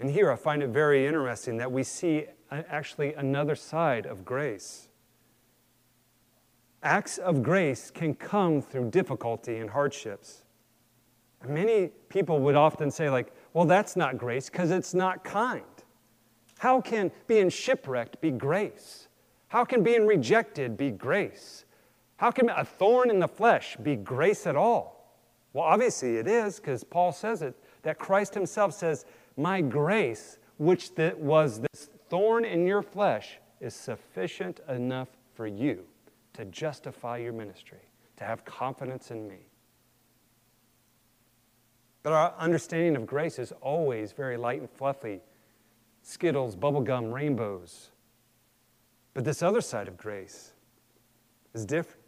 And 0.00 0.08
here 0.08 0.32
I 0.32 0.36
find 0.36 0.62
it 0.62 0.70
very 0.70 1.06
interesting 1.06 1.58
that 1.58 1.70
we 1.70 1.82
see 1.82 2.24
actually 2.50 3.12
another 3.12 3.54
side 3.54 4.06
of 4.06 4.24
grace. 4.24 4.88
Acts 6.82 7.18
of 7.18 7.42
grace 7.42 7.90
can 7.90 8.14
come 8.14 8.62
through 8.62 8.88
difficulty 8.88 9.58
and 9.58 9.68
hardships. 9.68 10.44
And 11.42 11.52
many 11.52 11.88
people 12.08 12.38
would 12.40 12.54
often 12.54 12.90
say, 12.90 13.10
like, 13.10 13.30
well, 13.52 13.66
that's 13.66 13.94
not 13.94 14.16
grace 14.16 14.48
because 14.48 14.70
it's 14.70 14.94
not 14.94 15.22
kind. 15.22 15.64
How 16.60 16.80
can 16.80 17.12
being 17.26 17.50
shipwrecked 17.50 18.22
be 18.22 18.30
grace? 18.30 19.05
How 19.48 19.64
can 19.64 19.82
being 19.82 20.06
rejected 20.06 20.76
be 20.76 20.90
grace? 20.90 21.64
How 22.16 22.30
can 22.30 22.48
a 22.50 22.64
thorn 22.64 23.10
in 23.10 23.20
the 23.20 23.28
flesh 23.28 23.76
be 23.76 23.96
grace 23.96 24.46
at 24.46 24.56
all? 24.56 25.18
Well, 25.52 25.64
obviously 25.64 26.16
it 26.16 26.26
is 26.26 26.56
because 26.56 26.84
Paul 26.84 27.12
says 27.12 27.42
it, 27.42 27.54
that 27.82 27.98
Christ 27.98 28.34
himself 28.34 28.74
says, 28.74 29.04
my 29.36 29.60
grace, 29.60 30.38
which 30.58 30.90
was 31.18 31.60
this 31.60 31.90
thorn 32.08 32.44
in 32.44 32.66
your 32.66 32.82
flesh, 32.82 33.38
is 33.60 33.74
sufficient 33.74 34.60
enough 34.68 35.08
for 35.34 35.46
you 35.46 35.84
to 36.32 36.44
justify 36.46 37.18
your 37.18 37.32
ministry, 37.32 37.80
to 38.16 38.24
have 38.24 38.44
confidence 38.44 39.10
in 39.10 39.26
me. 39.28 39.46
But 42.02 42.12
our 42.12 42.34
understanding 42.38 42.96
of 42.96 43.06
grace 43.06 43.38
is 43.38 43.52
always 43.60 44.12
very 44.12 44.36
light 44.36 44.60
and 44.60 44.70
fluffy 44.70 45.20
Skittles, 46.02 46.54
bubblegum, 46.54 47.12
rainbows. 47.12 47.90
But 49.16 49.24
this 49.24 49.42
other 49.42 49.62
side 49.62 49.88
of 49.88 49.96
grace 49.96 50.52
is 51.54 51.64
different. 51.64 52.02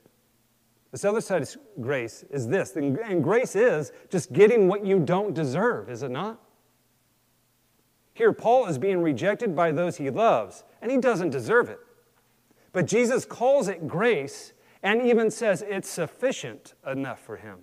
This 0.92 1.06
other 1.06 1.22
side 1.22 1.40
of 1.40 1.56
grace 1.80 2.22
is 2.30 2.46
this, 2.46 2.76
and 2.76 3.24
grace 3.24 3.56
is 3.56 3.92
just 4.10 4.30
getting 4.30 4.68
what 4.68 4.84
you 4.84 4.98
don't 4.98 5.32
deserve, 5.32 5.88
is 5.88 6.02
it 6.02 6.10
not? 6.10 6.38
Here, 8.12 8.30
Paul 8.34 8.66
is 8.66 8.76
being 8.76 9.00
rejected 9.00 9.56
by 9.56 9.72
those 9.72 9.96
he 9.96 10.10
loves, 10.10 10.64
and 10.82 10.90
he 10.90 10.98
doesn't 10.98 11.30
deserve 11.30 11.70
it. 11.70 11.78
But 12.72 12.86
Jesus 12.86 13.24
calls 13.24 13.68
it 13.68 13.88
grace 13.88 14.52
and 14.82 15.00
even 15.00 15.30
says 15.30 15.64
it's 15.66 15.88
sufficient 15.88 16.74
enough 16.86 17.20
for 17.20 17.38
him. 17.38 17.60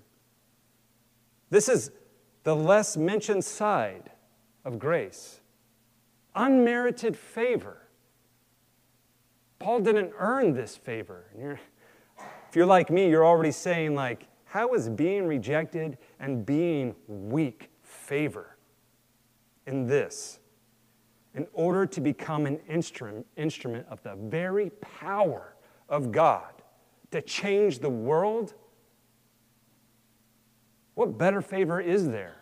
This 1.51 1.69
is 1.69 1.91
the 2.41 2.55
less 2.55 2.97
mentioned 2.97 3.45
side 3.45 4.09
of 4.63 4.79
grace 4.79 5.39
unmerited 6.33 7.15
favor. 7.15 7.84
Paul 9.59 9.79
didn't 9.79 10.11
earn 10.17 10.53
this 10.53 10.75
favor. 10.75 11.25
You're, 11.37 11.59
if 12.49 12.55
you're 12.55 12.65
like 12.65 12.89
me, 12.89 13.09
you're 13.09 13.25
already 13.25 13.51
saying, 13.51 13.95
like, 13.95 14.27
how 14.45 14.73
is 14.73 14.89
being 14.89 15.27
rejected 15.27 15.97
and 16.19 16.45
being 16.45 16.95
weak 17.07 17.69
favor 17.81 18.57
in 19.65 19.87
this? 19.87 20.39
in 21.35 21.45
order 21.53 21.85
to 21.85 22.01
become 22.01 22.45
an 22.45 22.59
instrument, 22.69 23.25
instrument 23.35 23.85
of 23.89 24.01
the 24.03 24.15
very 24.15 24.69
power 24.81 25.55
of 25.89 26.11
God 26.11 26.53
to 27.11 27.21
change 27.21 27.79
the 27.79 27.89
world? 27.89 28.53
What 30.95 31.17
better 31.17 31.41
favor 31.41 31.81
is 31.81 32.07
there? 32.07 32.37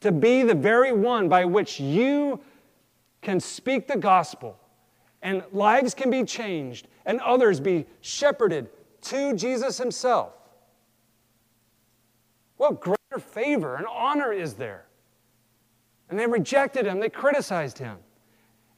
To 0.00 0.10
be 0.10 0.42
the 0.42 0.54
very 0.54 0.92
one 0.92 1.28
by 1.28 1.44
which 1.44 1.78
you 1.78 2.40
can 3.22 3.38
speak 3.38 3.86
the 3.86 3.96
gospel 3.96 4.58
and 5.24 5.42
lives 5.52 5.94
can 5.94 6.10
be 6.10 6.22
changed 6.22 6.86
and 7.06 7.20
others 7.20 7.58
be 7.58 7.86
shepherded 8.02 8.68
to 9.00 9.34
Jesus 9.34 9.78
Himself. 9.78 10.34
What 12.58 12.80
greater 12.80 13.18
favor 13.18 13.74
and 13.74 13.86
honor 13.86 14.32
is 14.32 14.54
there? 14.54 14.84
And 16.08 16.18
they 16.18 16.26
rejected 16.26 16.86
him, 16.86 17.00
they 17.00 17.08
criticized 17.08 17.78
him. 17.78 17.96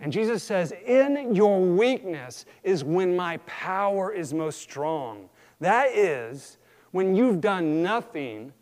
And 0.01 0.13
Jesus 0.13 0.43
says, 0.43 0.73
In 0.87 1.35
your 1.35 1.61
weakness 1.61 2.47
is 2.63 2.85
when 2.85 3.17
my 3.17 3.39
power 3.39 4.13
is 4.13 4.33
most 4.33 4.61
strong. 4.61 5.29
That 5.61 5.89
is, 5.89 6.59
when 6.93 7.15
you've 7.15 7.41
done 7.41 7.83
nothing 7.83 8.53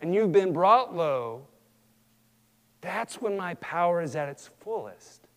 and 0.00 0.14
you've 0.14 0.32
been 0.32 0.52
brought 0.52 0.94
low, 0.96 1.46
that's 2.80 3.20
when 3.20 3.36
my 3.36 3.54
power 3.54 4.00
is 4.00 4.16
at 4.16 4.28
its 4.28 4.50
fullest. 4.60 5.27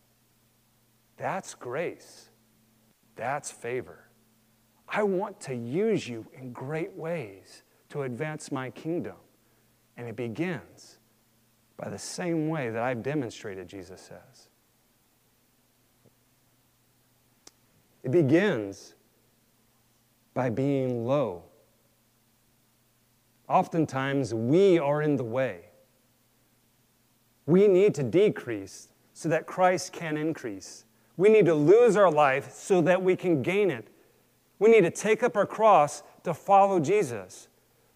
That's 1.22 1.54
grace. 1.54 2.30
That's 3.16 3.52
favor. 3.52 4.10
I 4.90 5.04
want 5.04 5.40
to 5.42 5.54
use 5.54 6.10
you 6.10 6.26
in 6.34 6.52
great 6.52 6.94
ways 6.94 7.62
to 7.90 8.02
advance 8.02 8.52
my 8.52 8.72
kingdom. 8.72 9.18
And 9.98 10.08
it 10.08 10.16
begins 10.16 10.98
by 11.78 11.90
the 11.90 12.00
same 12.00 12.50
way 12.50 12.72
that 12.72 12.82
I've 12.82 13.04
demonstrated, 13.04 13.68
Jesus 13.68 14.02
says. 14.02 14.50
It 18.02 18.10
begins 18.10 18.96
by 20.34 20.50
being 20.50 21.06
low. 21.06 21.44
Oftentimes, 23.48 24.34
we 24.34 24.80
are 24.80 25.04
in 25.04 25.18
the 25.18 25.24
way. 25.24 25.66
We 27.46 27.68
need 27.68 27.94
to 27.94 28.04
decrease 28.04 28.88
so 29.14 29.30
that 29.30 29.46
Christ 29.46 29.94
can 29.94 30.18
increase. 30.18 30.86
We 31.22 31.30
need 31.30 31.46
to 31.46 31.54
lose 31.54 31.96
our 31.96 32.10
life 32.10 32.52
so 32.52 32.82
that 32.82 33.04
we 33.04 33.16
can 33.16 33.44
gain 33.44 33.70
it. 33.70 33.88
We 34.58 34.72
need 34.72 34.82
to 34.82 34.90
take 34.90 35.22
up 35.22 35.38
our 35.38 35.46
cross 35.46 36.02
to 36.24 36.34
follow 36.34 36.80
Jesus. 36.80 37.48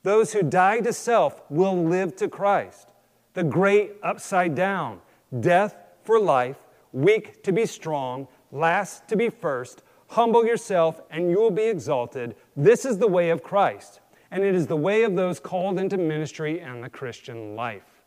Those 0.04 0.34
who 0.34 0.44
die 0.44 0.80
to 0.82 0.94
self 0.94 1.42
will 1.50 1.76
live 1.76 2.16
to 2.18 2.28
Christ 2.28 2.90
the 3.34 3.44
great 3.44 3.94
upside 4.04 4.54
down 4.54 5.02
death 5.40 5.76
for 6.04 6.20
life, 6.20 6.58
weak 6.94 7.42
to 7.42 7.52
be 7.52 7.66
strong, 7.66 8.28
last 8.52 9.08
to 9.08 9.16
be 9.16 9.30
first, 9.30 9.82
Humble 10.10 10.46
yourself, 10.46 11.02
and 11.10 11.32
you 11.32 11.40
will 11.40 11.50
be 11.50 11.64
exalted. 11.64 12.36
This 12.56 12.86
is 12.86 13.00
the 13.00 13.08
way 13.08 13.32
of 13.32 13.42
Christ, 13.42 14.02
and 14.30 14.44
it 14.44 14.54
is 14.54 14.68
the 14.68 14.76
way 14.76 15.02
of 15.02 15.16
those 15.16 15.40
called 15.40 15.80
into 15.80 15.98
ministry 15.98 16.62
and 16.62 16.84
the 16.84 16.90
Christian 16.90 17.56
life. 17.56 18.04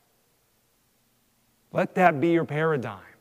Let 1.72 1.96
that 1.96 2.20
be 2.20 2.28
your 2.28 2.44
paradigm. 2.44 3.17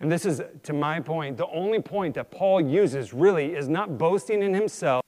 And 0.00 0.10
this 0.10 0.26
is, 0.26 0.42
to 0.64 0.72
my 0.72 1.00
point, 1.00 1.36
the 1.36 1.46
only 1.46 1.80
point 1.80 2.14
that 2.14 2.30
Paul 2.30 2.60
uses 2.60 3.14
really 3.14 3.54
is 3.54 3.68
not 3.68 3.96
boasting 3.96 4.42
in 4.42 4.52
himself. 4.52 5.02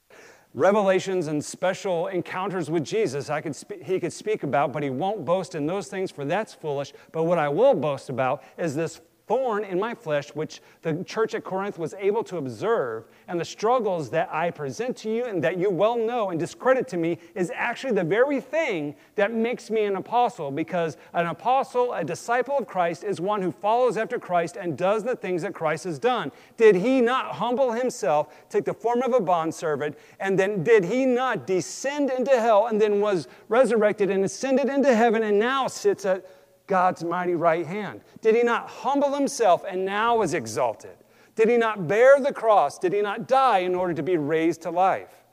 Revelations 0.54 1.26
and 1.26 1.44
special 1.44 2.06
encounters 2.06 2.70
with 2.70 2.82
Jesus 2.82 3.28
I 3.28 3.42
could 3.42 3.54
he 3.82 4.00
could 4.00 4.12
speak 4.12 4.42
about, 4.42 4.72
but 4.72 4.82
he 4.82 4.88
won't 4.88 5.24
boast 5.24 5.54
in 5.54 5.66
those 5.66 5.88
things, 5.88 6.10
for 6.10 6.24
that's 6.24 6.54
foolish. 6.54 6.94
But 7.12 7.24
what 7.24 7.38
I 7.38 7.48
will 7.48 7.74
boast 7.74 8.08
about 8.08 8.42
is 8.56 8.74
this 8.74 9.02
thorn 9.26 9.64
in 9.64 9.78
my 9.78 9.94
flesh, 9.94 10.28
which 10.30 10.60
the 10.82 11.02
church 11.04 11.34
at 11.34 11.42
Corinth 11.42 11.78
was 11.78 11.94
able 11.98 12.22
to 12.24 12.36
observe, 12.36 13.04
and 13.26 13.40
the 13.40 13.44
struggles 13.44 14.08
that 14.10 14.32
I 14.32 14.50
present 14.50 14.96
to 14.98 15.10
you 15.10 15.24
and 15.24 15.42
that 15.42 15.58
you 15.58 15.68
well 15.68 15.96
know 15.96 16.30
and 16.30 16.38
discredit 16.38 16.86
to 16.88 16.96
me 16.96 17.18
is 17.34 17.50
actually 17.54 17.92
the 17.92 18.04
very 18.04 18.40
thing 18.40 18.94
that 19.16 19.32
makes 19.32 19.68
me 19.68 19.84
an 19.84 19.96
apostle. 19.96 20.50
Because 20.50 20.96
an 21.12 21.26
apostle, 21.26 21.92
a 21.92 22.04
disciple 22.04 22.56
of 22.58 22.66
Christ, 22.66 23.02
is 23.02 23.20
one 23.20 23.42
who 23.42 23.50
follows 23.50 23.96
after 23.96 24.18
Christ 24.18 24.56
and 24.56 24.78
does 24.78 25.02
the 25.02 25.16
things 25.16 25.42
that 25.42 25.54
Christ 25.54 25.84
has 25.84 25.98
done. 25.98 26.30
Did 26.56 26.76
he 26.76 27.00
not 27.00 27.32
humble 27.32 27.72
himself, 27.72 28.32
take 28.48 28.64
the 28.64 28.74
form 28.74 29.02
of 29.02 29.12
a 29.12 29.20
bondservant, 29.20 29.96
and 30.20 30.38
then 30.38 30.62
did 30.62 30.84
he 30.84 31.04
not 31.04 31.46
descend 31.46 32.10
into 32.10 32.38
hell 32.38 32.68
and 32.68 32.80
then 32.80 33.00
was 33.00 33.26
resurrected 33.48 34.10
and 34.10 34.24
ascended 34.24 34.68
into 34.68 34.94
heaven 34.94 35.24
and 35.24 35.38
now 35.38 35.66
sits 35.66 36.04
at 36.04 36.24
God's 36.66 37.04
mighty 37.04 37.34
right 37.34 37.66
hand? 37.66 38.00
Did 38.20 38.34
he 38.34 38.42
not 38.42 38.68
humble 38.68 39.14
himself 39.14 39.64
and 39.68 39.84
now 39.84 40.22
is 40.22 40.34
exalted? 40.34 40.96
Did 41.34 41.48
he 41.48 41.56
not 41.56 41.86
bear 41.86 42.18
the 42.18 42.32
cross? 42.32 42.78
Did 42.78 42.92
he 42.92 43.02
not 43.02 43.28
die 43.28 43.58
in 43.58 43.74
order 43.74 43.94
to 43.94 44.02
be 44.02 44.16
raised 44.16 44.62
to 44.62 44.70
life? 44.70 45.24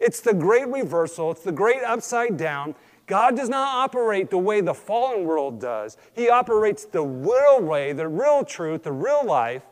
It's 0.00 0.20
the 0.20 0.34
great 0.34 0.66
reversal, 0.66 1.30
it's 1.30 1.42
the 1.42 1.52
great 1.52 1.82
upside 1.82 2.36
down. 2.36 2.74
God 3.06 3.36
does 3.36 3.48
not 3.48 3.84
operate 3.84 4.30
the 4.30 4.38
way 4.38 4.60
the 4.60 4.74
fallen 4.74 5.24
world 5.24 5.60
does. 5.60 5.96
He 6.14 6.28
operates 6.28 6.84
the 6.84 7.02
real 7.02 7.60
way, 7.60 7.92
the 7.92 8.08
real 8.08 8.44
truth, 8.44 8.84
the 8.84 8.92
real 8.92 9.24
life, 9.24 9.62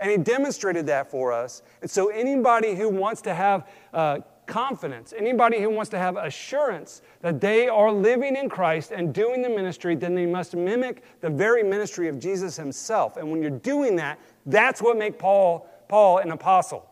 and 0.00 0.10
He 0.10 0.16
demonstrated 0.16 0.86
that 0.86 1.10
for 1.10 1.32
us. 1.32 1.62
And 1.82 1.90
so, 1.90 2.08
anybody 2.08 2.74
who 2.74 2.88
wants 2.88 3.20
to 3.22 3.34
have 3.34 3.68
uh, 3.92 4.18
confidence, 4.48 5.14
anybody 5.16 5.60
who 5.60 5.70
wants 5.70 5.90
to 5.90 5.98
have 5.98 6.16
assurance 6.16 7.02
that 7.20 7.40
they 7.40 7.68
are 7.68 7.92
living 7.92 8.34
in 8.34 8.48
Christ 8.48 8.90
and 8.90 9.14
doing 9.14 9.42
the 9.42 9.48
ministry, 9.48 9.94
then 9.94 10.14
they 10.14 10.26
must 10.26 10.56
mimic 10.56 11.04
the 11.20 11.30
very 11.30 11.62
ministry 11.62 12.08
of 12.08 12.18
Jesus 12.18 12.56
himself. 12.56 13.16
And 13.16 13.30
when 13.30 13.40
you're 13.40 13.50
doing 13.50 13.94
that, 13.96 14.18
that's 14.46 14.82
what 14.82 14.98
makes 14.98 15.16
Paul, 15.18 15.68
Paul 15.88 16.18
an 16.18 16.32
apostle. 16.32 16.88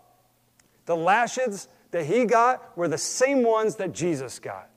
The 0.85 0.95
lashes 0.95 1.67
that 1.91 2.07
he 2.07 2.27
got 2.27 2.77
were 2.77 2.87
the 2.87 2.99
same 2.99 3.43
ones 3.43 3.77
that 3.77 3.93
Jesus 3.93 4.39
got. 4.39 4.69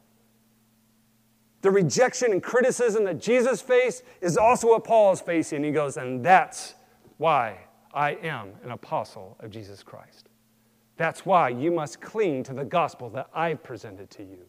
The 1.61 1.69
rejection 1.69 2.31
and 2.31 2.41
criticism 2.41 3.03
that 3.03 3.19
Jesus 3.19 3.61
faced 3.61 4.03
is 4.21 4.37
also 4.37 4.69
what 4.69 4.85
Paul 4.85 5.11
is 5.11 5.19
facing. 5.19 5.63
He 5.63 5.71
goes, 5.71 5.97
and 5.97 6.23
that's 6.23 6.75
why 7.17 7.59
I 7.93 8.11
am 8.11 8.53
an 8.63 8.71
apostle 8.71 9.35
of 9.41 9.51
Jesus 9.51 9.83
Christ. 9.83 10.28
That's 10.99 11.25
why 11.25 11.47
you 11.47 11.71
must 11.71 12.01
cling 12.01 12.43
to 12.43 12.53
the 12.53 12.65
gospel 12.65 13.09
that 13.11 13.29
I've 13.33 13.63
presented 13.63 14.09
to 14.09 14.23
you. 14.23 14.45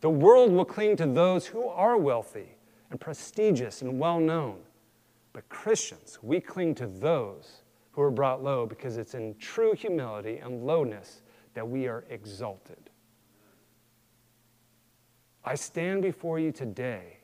The 0.00 0.10
world 0.10 0.50
will 0.50 0.64
cling 0.64 0.96
to 0.96 1.06
those 1.06 1.46
who 1.46 1.68
are 1.68 1.96
wealthy 1.96 2.56
and 2.90 3.00
prestigious 3.00 3.80
and 3.80 4.00
well 4.00 4.18
known. 4.18 4.58
But 5.32 5.48
Christians, 5.48 6.18
we 6.20 6.40
cling 6.40 6.74
to 6.74 6.88
those 6.88 7.62
who 7.92 8.02
are 8.02 8.10
brought 8.10 8.42
low 8.42 8.66
because 8.66 8.96
it's 8.96 9.14
in 9.14 9.36
true 9.38 9.72
humility 9.72 10.38
and 10.38 10.66
lowness 10.66 11.22
that 11.54 11.68
we 11.68 11.86
are 11.86 12.04
exalted. 12.10 12.90
I 15.44 15.54
stand 15.54 16.02
before 16.02 16.40
you 16.40 16.50
today 16.50 17.18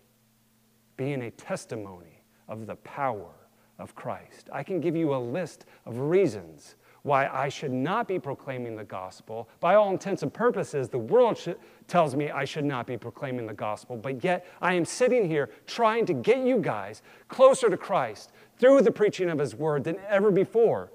being 0.97 1.23
a 1.23 1.31
testimony 1.33 2.23
of 2.47 2.69
the 2.69 2.77
power 2.77 3.35
of 3.81 3.97
Christ. 3.97 4.49
I 4.53 4.63
can 4.63 4.81
give 4.81 4.95
you 4.95 5.13
a 5.13 5.19
list 5.19 5.67
of 5.87 5.99
reasons 5.99 6.77
why 7.05 7.29
I 7.29 7.51
should 7.51 7.71
not 7.71 8.09
be 8.09 8.19
proclaiming 8.19 8.77
the 8.77 8.85
gospel. 8.85 9.49
By 9.61 9.75
all 9.75 9.91
intents 9.91 10.23
and 10.23 10.33
purposes, 10.33 10.89
the 10.89 10.99
world 10.99 11.39
tells 11.87 12.17
me 12.17 12.31
I 12.31 12.47
should 12.47 12.65
not 12.65 12.87
be 12.87 12.97
proclaiming 12.97 13.47
the 13.47 13.55
gospel, 13.55 13.97
but 13.97 14.25
yet 14.25 14.47
I 14.63 14.73
am 14.73 14.87
sitting 14.87 15.29
here 15.29 15.51
trying 15.67 16.07
to 16.07 16.15
get 16.15 16.39
you 16.39 16.59
guys 16.59 17.03
closer 17.29 17.69
to 17.69 17.77
Christ 17.77 18.33
through 18.59 18.81
the 18.81 18.91
preaching 18.91 19.29
of 19.29 19.39
his 19.39 19.55
word 19.55 19.85
than 19.85 19.99
ever 20.09 20.31
before. 20.31 20.91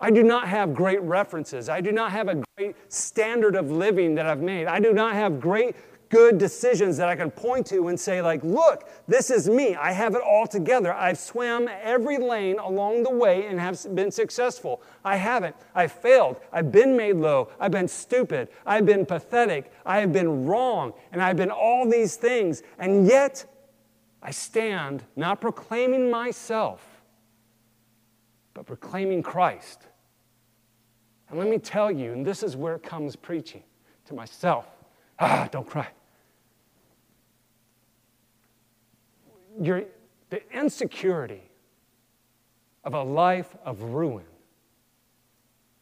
I 0.00 0.10
do 0.10 0.24
not 0.24 0.48
have 0.48 0.74
great 0.74 1.00
references. 1.02 1.68
I 1.68 1.80
do 1.80 1.92
not 1.92 2.10
have 2.10 2.26
a 2.26 2.42
great 2.56 2.74
standard 2.88 3.54
of 3.54 3.70
living 3.70 4.16
that 4.16 4.26
I've 4.26 4.40
made. 4.40 4.66
I 4.66 4.80
do 4.80 4.92
not 4.92 5.14
have 5.14 5.40
great 5.40 5.76
good 6.10 6.38
decisions 6.38 6.96
that 6.96 7.08
I 7.08 7.16
can 7.16 7.30
point 7.30 7.66
to 7.68 7.88
and 7.88 7.98
say, 7.98 8.20
like, 8.20 8.42
look, 8.42 8.88
this 9.08 9.30
is 9.30 9.48
me. 9.48 9.76
I 9.76 9.92
have 9.92 10.14
it 10.14 10.20
all 10.20 10.46
together. 10.46 10.92
I've 10.92 11.18
swam 11.18 11.68
every 11.82 12.18
lane 12.18 12.58
along 12.58 13.04
the 13.04 13.10
way 13.10 13.46
and 13.46 13.58
have 13.58 13.82
been 13.94 14.10
successful. 14.10 14.82
I 15.04 15.16
haven't. 15.16 15.56
I've 15.74 15.92
failed. 15.92 16.40
I've 16.52 16.72
been 16.72 16.96
made 16.96 17.16
low. 17.16 17.48
I've 17.58 17.70
been 17.70 17.88
stupid. 17.88 18.48
I've 18.66 18.84
been 18.84 19.06
pathetic. 19.06 19.72
I 19.86 20.00
have 20.00 20.12
been 20.12 20.44
wrong. 20.46 20.92
And 21.12 21.22
I've 21.22 21.36
been 21.36 21.50
all 21.50 21.88
these 21.88 22.16
things. 22.16 22.62
And 22.78 23.06
yet, 23.06 23.46
I 24.20 24.32
stand 24.32 25.04
not 25.14 25.40
proclaiming 25.40 26.10
myself, 26.10 26.84
but 28.52 28.66
proclaiming 28.66 29.22
Christ. 29.22 29.86
And 31.30 31.38
let 31.38 31.48
me 31.48 31.58
tell 31.58 31.90
you, 31.90 32.12
and 32.12 32.26
this 32.26 32.42
is 32.42 32.56
where 32.56 32.74
it 32.74 32.82
comes 32.82 33.14
preaching 33.14 33.62
to 34.06 34.14
myself. 34.14 34.66
Ah, 35.20 35.48
don't 35.52 35.66
cry. 35.66 35.88
Your, 39.60 39.84
the 40.30 40.40
insecurity 40.56 41.42
of 42.84 42.94
a 42.94 43.02
life 43.02 43.54
of 43.64 43.82
ruin 43.82 44.24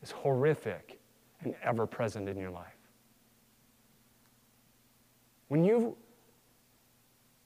is 0.03 0.11
horrific 0.11 0.99
and 1.43 1.55
ever 1.63 1.87
present 1.87 2.29
in 2.29 2.37
your 2.37 2.51
life. 2.51 2.77
When 5.47 5.65
you've 5.65 5.95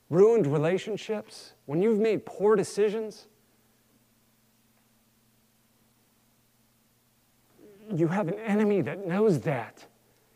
ruined 0.08 0.46
relationships, 0.46 1.52
when 1.66 1.82
you've 1.82 2.00
made 2.00 2.24
poor 2.26 2.56
decisions, 2.56 3.26
you 7.94 8.08
have 8.08 8.28
an 8.28 8.38
enemy 8.40 8.80
that 8.80 9.06
knows 9.06 9.40
that 9.40 9.84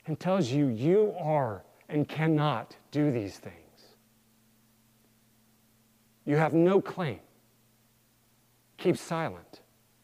and 0.07 0.21
tells 0.21 0.51
you 0.51 0.67
you 0.67 1.15
are 1.19 1.65
and 1.89 2.09
cannot 2.09 2.77
do 2.91 3.11
these 3.11 3.39
things. 3.39 3.66
You 6.27 6.37
have 6.37 6.53
no 6.53 6.81
claim. 6.81 7.21
Keep 8.77 8.99
silent. 8.99 9.61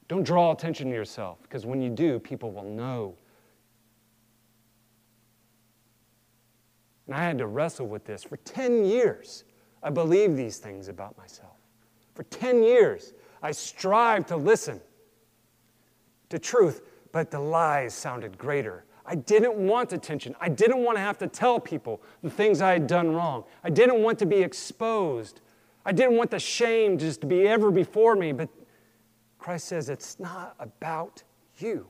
Don't 0.09 0.23
draw 0.23 0.53
attention 0.53 0.89
to 0.89 0.95
yourself, 0.95 1.39
because 1.43 1.67
when 1.67 1.83
you 1.83 1.91
do, 1.91 2.19
people 2.19 2.53
will 2.53 2.65
know. 2.65 3.15
And 7.07 7.17
I 7.17 7.25
had 7.25 7.39
to 7.39 7.47
wrestle 7.47 7.87
with 7.87 8.05
this. 8.05 8.23
For 8.23 8.37
10 8.39 8.85
years, 8.85 9.45
I 9.83 9.91
believed 9.91 10.37
these 10.37 10.59
things 10.59 10.89
about 10.89 11.19
myself. 11.19 11.57
For 12.15 12.23
10 12.25 12.63
years, 12.63 13.15
I 13.43 13.51
strived 13.51 14.29
to 14.29 14.37
listen 14.37 14.81
to 16.29 16.39
truth, 16.39 16.83
but 17.11 17.31
the 17.31 17.41
lies 17.41 17.95
sounded 17.95 18.39
greater. 18.39 18.85
I 19.05 19.17
didn't 19.17 19.55
want 19.55 19.93
attention. 19.93 20.37
I 20.41 20.49
didn't 20.49 20.79
want 20.79 20.97
to 20.97 21.01
have 21.01 21.19
to 21.19 21.27
tell 21.27 21.59
people 21.59 22.01
the 22.23 22.31
things 22.31 22.63
I 22.63 22.73
had 22.73 22.87
done 22.87 23.13
wrong. 23.13 23.45
I 23.65 23.71
didn't 23.71 24.03
want 24.03 24.19
to 24.21 24.27
be 24.27 24.37
exposed 24.37 25.41
I 25.85 25.93
didn't 25.93 26.17
want 26.17 26.31
the 26.31 26.39
shame 26.39 26.99
just 26.99 27.21
to 27.23 27.27
be 27.27 27.47
ever 27.47 27.71
before 27.71 28.15
me, 28.15 28.33
but 28.33 28.49
Christ 29.39 29.67
says 29.67 29.89
it's 29.89 30.21
not 30.21 30.55
about 30.61 31.23
you, 31.59 31.87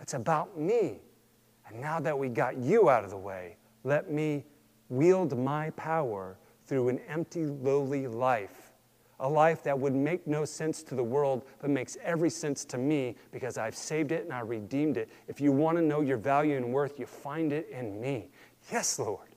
it's 0.00 0.14
about 0.14 0.58
me. 0.58 1.00
And 1.68 1.80
now 1.80 2.00
that 2.00 2.18
we 2.18 2.28
got 2.28 2.56
you 2.56 2.90
out 2.90 3.04
of 3.04 3.10
the 3.10 3.16
way, 3.16 3.56
let 3.84 4.10
me 4.10 4.44
wield 4.88 5.38
my 5.38 5.70
power 5.70 6.36
through 6.66 6.88
an 6.88 7.00
empty, 7.08 7.46
lowly 7.46 8.06
life. 8.06 8.72
A 9.20 9.28
life 9.28 9.62
that 9.64 9.78
would 9.78 9.94
make 9.94 10.26
no 10.26 10.46
sense 10.46 10.82
to 10.84 10.94
the 10.94 11.02
world, 11.02 11.44
but 11.60 11.68
makes 11.68 11.98
every 12.02 12.30
sense 12.30 12.64
to 12.64 12.78
me 12.78 13.16
because 13.32 13.58
I've 13.58 13.76
saved 13.76 14.12
it 14.12 14.24
and 14.24 14.32
I 14.32 14.40
redeemed 14.40 14.96
it. 14.96 15.10
If 15.28 15.40
you 15.40 15.52
want 15.52 15.76
to 15.76 15.82
know 15.82 16.00
your 16.00 16.16
value 16.16 16.56
and 16.56 16.72
worth, 16.72 16.98
you 16.98 17.06
find 17.06 17.52
it 17.52 17.68
in 17.70 18.00
me. 18.00 18.30
Yes, 18.72 18.98
Lord. 18.98 19.29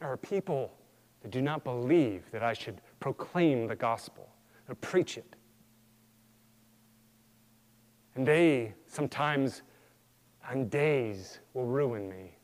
There 0.00 0.10
are 0.10 0.16
people 0.16 0.72
that 1.22 1.30
do 1.30 1.40
not 1.40 1.64
believe 1.64 2.30
that 2.32 2.42
I 2.42 2.52
should 2.52 2.80
proclaim 3.00 3.66
the 3.66 3.76
gospel 3.76 4.28
or 4.68 4.74
preach 4.76 5.16
it. 5.16 5.36
And 8.14 8.26
they 8.26 8.74
sometimes 8.86 9.62
on 10.48 10.68
days 10.68 11.40
will 11.54 11.66
ruin 11.66 12.08
me. 12.08 12.36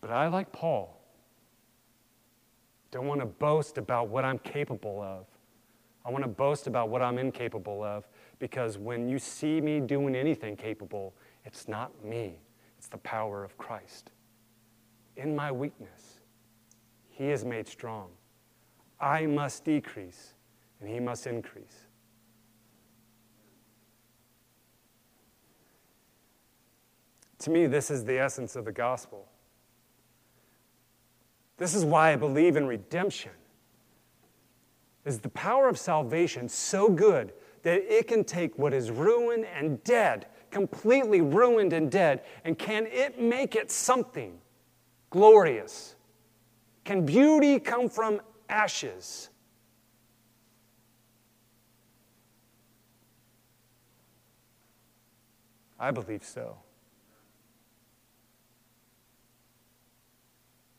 But 0.00 0.10
I, 0.10 0.28
like 0.28 0.52
Paul, 0.52 1.00
don't 2.90 3.06
want 3.06 3.20
to 3.20 3.26
boast 3.26 3.78
about 3.78 4.08
what 4.08 4.24
I'm 4.24 4.38
capable 4.38 5.00
of. 5.00 5.26
I 6.04 6.10
want 6.10 6.22
to 6.24 6.28
boast 6.28 6.66
about 6.66 6.90
what 6.90 7.00
I'm 7.00 7.16
incapable 7.16 7.82
of 7.82 8.06
because 8.38 8.76
when 8.76 9.08
you 9.08 9.18
see 9.18 9.60
me 9.62 9.80
doing 9.80 10.14
anything 10.14 10.56
capable, 10.56 11.14
it's 11.44 11.68
not 11.68 12.04
me, 12.04 12.40
it's 12.78 12.88
the 12.88 12.98
power 12.98 13.44
of 13.44 13.56
Christ. 13.58 14.10
In 15.16 15.34
my 15.36 15.52
weakness, 15.52 16.20
He 17.08 17.30
is 17.30 17.44
made 17.44 17.68
strong. 17.68 18.10
I 19.00 19.26
must 19.26 19.64
decrease, 19.64 20.34
and 20.80 20.88
He 20.88 21.00
must 21.00 21.26
increase. 21.26 21.86
To 27.40 27.50
me, 27.50 27.66
this 27.66 27.90
is 27.90 28.04
the 28.04 28.18
essence 28.18 28.56
of 28.56 28.64
the 28.64 28.72
gospel. 28.72 29.28
This 31.58 31.74
is 31.74 31.84
why 31.84 32.12
I 32.12 32.16
believe 32.16 32.56
in 32.56 32.66
redemption. 32.66 33.32
Is 35.04 35.20
the 35.20 35.28
power 35.28 35.68
of 35.68 35.78
salvation 35.78 36.48
so 36.48 36.88
good 36.88 37.34
that 37.62 37.82
it 37.82 38.08
can 38.08 38.24
take 38.24 38.58
what 38.58 38.72
is 38.72 38.90
ruined 38.90 39.44
and 39.54 39.82
dead, 39.84 40.26
completely 40.54 41.20
ruined 41.20 41.72
and 41.72 41.90
dead, 41.90 42.22
and 42.44 42.56
can 42.56 42.86
it 42.86 43.20
make 43.20 43.56
it 43.56 43.72
something 43.72 44.38
glorious? 45.10 45.96
Can 46.84 47.04
beauty 47.04 47.58
come 47.58 47.88
from 47.88 48.20
ashes? 48.48 49.30
I 55.78 55.90
believe 55.90 56.22
so. 56.22 56.56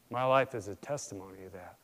My 0.10 0.24
life 0.24 0.56
is 0.56 0.70
a 0.70 0.76
testimony 0.76 1.44
of 1.44 1.52
that. 1.52 1.76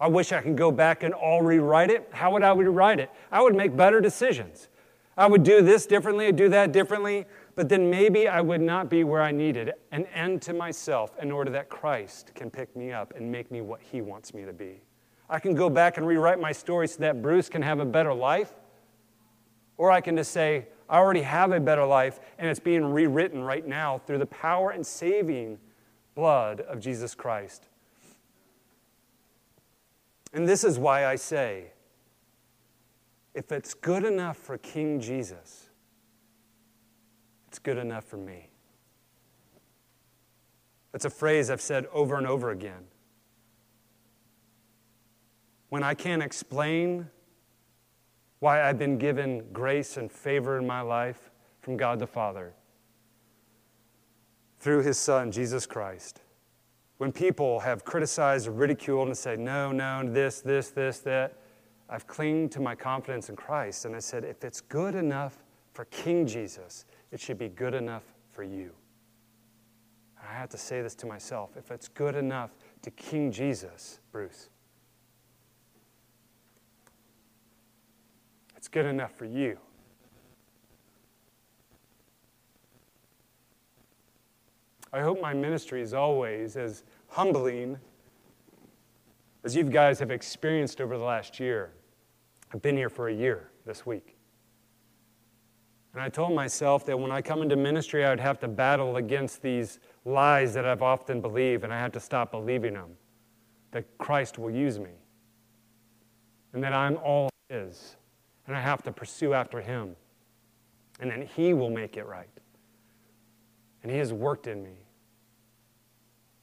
I 0.00 0.08
wish 0.08 0.32
I 0.32 0.40
could 0.40 0.56
go 0.56 0.72
back 0.72 1.04
and 1.04 1.14
all 1.14 1.42
rewrite 1.42 1.90
it. 1.90 2.08
How 2.10 2.32
would 2.32 2.42
I 2.42 2.52
rewrite 2.52 2.98
it? 2.98 3.10
I 3.30 3.40
would 3.40 3.54
make 3.54 3.76
better 3.76 4.00
decisions. 4.00 4.68
I 5.20 5.26
would 5.26 5.42
do 5.42 5.60
this 5.60 5.84
differently, 5.84 6.28
I'd 6.28 6.36
do 6.36 6.48
that 6.48 6.72
differently, 6.72 7.26
but 7.54 7.68
then 7.68 7.90
maybe 7.90 8.26
I 8.26 8.40
would 8.40 8.62
not 8.62 8.88
be 8.88 9.04
where 9.04 9.20
I 9.20 9.32
needed 9.32 9.74
an 9.92 10.06
end 10.06 10.40
to 10.42 10.54
myself 10.54 11.14
in 11.20 11.30
order 11.30 11.50
that 11.50 11.68
Christ 11.68 12.34
can 12.34 12.50
pick 12.50 12.74
me 12.74 12.90
up 12.90 13.12
and 13.14 13.30
make 13.30 13.50
me 13.50 13.60
what 13.60 13.82
He 13.82 14.00
wants 14.00 14.32
me 14.32 14.46
to 14.46 14.54
be. 14.54 14.80
I 15.28 15.38
can 15.38 15.54
go 15.54 15.68
back 15.68 15.98
and 15.98 16.06
rewrite 16.06 16.40
my 16.40 16.52
story 16.52 16.88
so 16.88 17.00
that 17.00 17.20
Bruce 17.20 17.50
can 17.50 17.60
have 17.60 17.80
a 17.80 17.84
better 17.84 18.14
life, 18.14 18.54
or 19.76 19.90
I 19.90 20.00
can 20.00 20.16
just 20.16 20.32
say, 20.32 20.68
I 20.88 20.96
already 20.96 21.20
have 21.20 21.52
a 21.52 21.60
better 21.60 21.84
life, 21.84 22.18
and 22.38 22.48
it's 22.48 22.58
being 22.58 22.82
rewritten 22.82 23.42
right 23.42 23.66
now 23.66 23.98
through 24.06 24.18
the 24.18 24.26
power 24.26 24.70
and 24.70 24.86
saving 24.86 25.58
blood 26.14 26.62
of 26.62 26.80
Jesus 26.80 27.14
Christ. 27.14 27.68
And 30.32 30.48
this 30.48 30.64
is 30.64 30.78
why 30.78 31.04
I 31.04 31.16
say 31.16 31.72
if 33.34 33.52
it's 33.52 33.74
good 33.74 34.04
enough 34.04 34.36
for 34.36 34.58
King 34.58 35.00
Jesus, 35.00 35.70
it's 37.48 37.58
good 37.58 37.78
enough 37.78 38.04
for 38.04 38.16
me. 38.16 38.48
That's 40.92 41.04
a 41.04 41.10
phrase 41.10 41.50
I've 41.50 41.60
said 41.60 41.86
over 41.92 42.16
and 42.16 42.26
over 42.26 42.50
again. 42.50 42.84
When 45.68 45.82
I 45.84 45.94
can't 45.94 46.22
explain 46.22 47.08
why 48.40 48.62
I've 48.62 48.78
been 48.78 48.98
given 48.98 49.44
grace 49.52 49.96
and 49.96 50.10
favor 50.10 50.58
in 50.58 50.66
my 50.66 50.80
life 50.80 51.30
from 51.60 51.76
God 51.76 51.98
the 51.98 52.06
Father, 52.06 52.54
through 54.58 54.82
his 54.82 54.98
Son, 54.98 55.30
Jesus 55.30 55.66
Christ. 55.66 56.20
When 56.98 57.12
people 57.12 57.60
have 57.60 57.84
criticized 57.84 58.46
or 58.46 58.52
ridiculed 58.52 59.08
and 59.08 59.16
said, 59.16 59.38
no, 59.38 59.72
no, 59.72 60.02
this, 60.10 60.40
this, 60.40 60.70
this, 60.70 60.98
that, 61.00 61.38
I've 61.92 62.06
clinged 62.06 62.52
to 62.52 62.60
my 62.60 62.76
confidence 62.76 63.28
in 63.28 63.36
Christ 63.36 63.84
and 63.84 63.96
I 63.96 63.98
said, 63.98 64.24
if 64.24 64.44
it's 64.44 64.60
good 64.60 64.94
enough 64.94 65.42
for 65.72 65.86
King 65.86 66.24
Jesus, 66.24 66.84
it 67.10 67.18
should 67.18 67.36
be 67.36 67.48
good 67.48 67.74
enough 67.74 68.04
for 68.30 68.44
you. 68.44 68.70
I 70.22 70.32
had 70.32 70.50
to 70.50 70.56
say 70.56 70.82
this 70.82 70.94
to 70.96 71.06
myself. 71.06 71.56
If 71.56 71.72
it's 71.72 71.88
good 71.88 72.14
enough 72.14 72.50
to 72.82 72.92
King 72.92 73.32
Jesus, 73.32 73.98
Bruce, 74.12 74.50
it's 78.56 78.68
good 78.68 78.86
enough 78.86 79.12
for 79.12 79.24
you. 79.24 79.58
I 84.92 85.00
hope 85.00 85.20
my 85.20 85.34
ministry 85.34 85.82
is 85.82 85.92
always 85.92 86.56
as 86.56 86.84
humbling 87.08 87.78
as 89.42 89.56
you 89.56 89.64
guys 89.64 89.98
have 89.98 90.10
experienced 90.12 90.80
over 90.80 90.96
the 90.96 91.04
last 91.04 91.40
year. 91.40 91.72
I've 92.52 92.62
been 92.62 92.76
here 92.76 92.88
for 92.88 93.08
a 93.08 93.14
year 93.14 93.50
this 93.64 93.86
week. 93.86 94.16
And 95.92 96.02
I 96.02 96.08
told 96.08 96.34
myself 96.34 96.84
that 96.86 96.98
when 96.98 97.10
I 97.10 97.20
come 97.20 97.42
into 97.42 97.56
ministry, 97.56 98.04
I 98.04 98.10
would 98.10 98.20
have 98.20 98.38
to 98.40 98.48
battle 98.48 98.96
against 98.96 99.42
these 99.42 99.80
lies 100.04 100.54
that 100.54 100.64
I've 100.64 100.82
often 100.82 101.20
believed, 101.20 101.64
and 101.64 101.72
I 101.72 101.80
had 101.80 101.92
to 101.94 102.00
stop 102.00 102.30
believing 102.30 102.74
them. 102.74 102.90
That 103.72 103.86
Christ 103.98 104.38
will 104.38 104.50
use 104.50 104.78
me, 104.78 104.90
and 106.52 106.62
that 106.62 106.72
I'm 106.72 106.96
all 106.98 107.28
His, 107.48 107.96
and 108.46 108.56
I 108.56 108.60
have 108.60 108.82
to 108.84 108.92
pursue 108.92 109.32
after 109.32 109.60
Him, 109.60 109.94
and 111.00 111.10
then 111.10 111.22
He 111.22 111.54
will 111.54 111.70
make 111.70 111.96
it 111.96 112.06
right. 112.06 112.28
And 113.82 113.90
He 113.90 113.98
has 113.98 114.12
worked 114.12 114.46
in 114.46 114.62
me. 114.62 114.76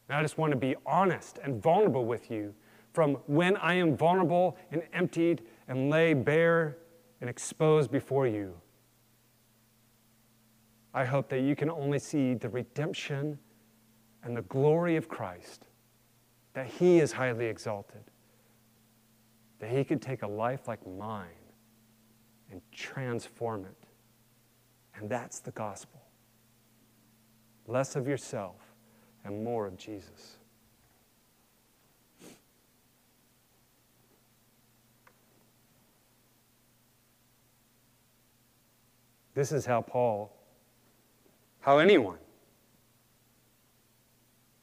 And 0.07 0.17
I 0.17 0.21
just 0.21 0.37
want 0.37 0.51
to 0.51 0.57
be 0.57 0.75
honest 0.85 1.39
and 1.43 1.61
vulnerable 1.61 2.05
with 2.05 2.31
you 2.31 2.53
from 2.93 3.15
when 3.27 3.57
I 3.57 3.75
am 3.75 3.95
vulnerable 3.95 4.57
and 4.71 4.81
emptied 4.93 5.43
and 5.67 5.89
lay 5.89 6.13
bare 6.13 6.77
and 7.21 7.29
exposed 7.29 7.91
before 7.91 8.27
you. 8.27 8.53
I 10.93 11.05
hope 11.05 11.29
that 11.29 11.41
you 11.41 11.55
can 11.55 11.69
only 11.69 11.99
see 11.99 12.33
the 12.33 12.49
redemption 12.49 13.37
and 14.23 14.35
the 14.35 14.41
glory 14.43 14.95
of 14.95 15.07
Christ, 15.07 15.67
that 16.53 16.67
He 16.67 16.99
is 16.99 17.11
highly 17.11 17.45
exalted, 17.45 18.03
that 19.59 19.69
He 19.69 19.83
could 19.83 20.01
take 20.01 20.23
a 20.23 20.27
life 20.27 20.67
like 20.67 20.85
mine 20.87 21.27
and 22.51 22.61
transform 22.71 23.65
it. 23.65 23.87
And 24.95 25.09
that's 25.09 25.39
the 25.39 25.51
gospel. 25.51 26.01
Less 27.67 27.95
of 27.95 28.07
yourself 28.07 28.73
and 29.23 29.43
more 29.43 29.67
of 29.67 29.77
Jesus. 29.77 30.36
This 39.37 39.51
is 39.51 39.67
how 39.67 39.83
Paul, 39.83 40.35
how 41.59 41.77
anyone 41.77 42.17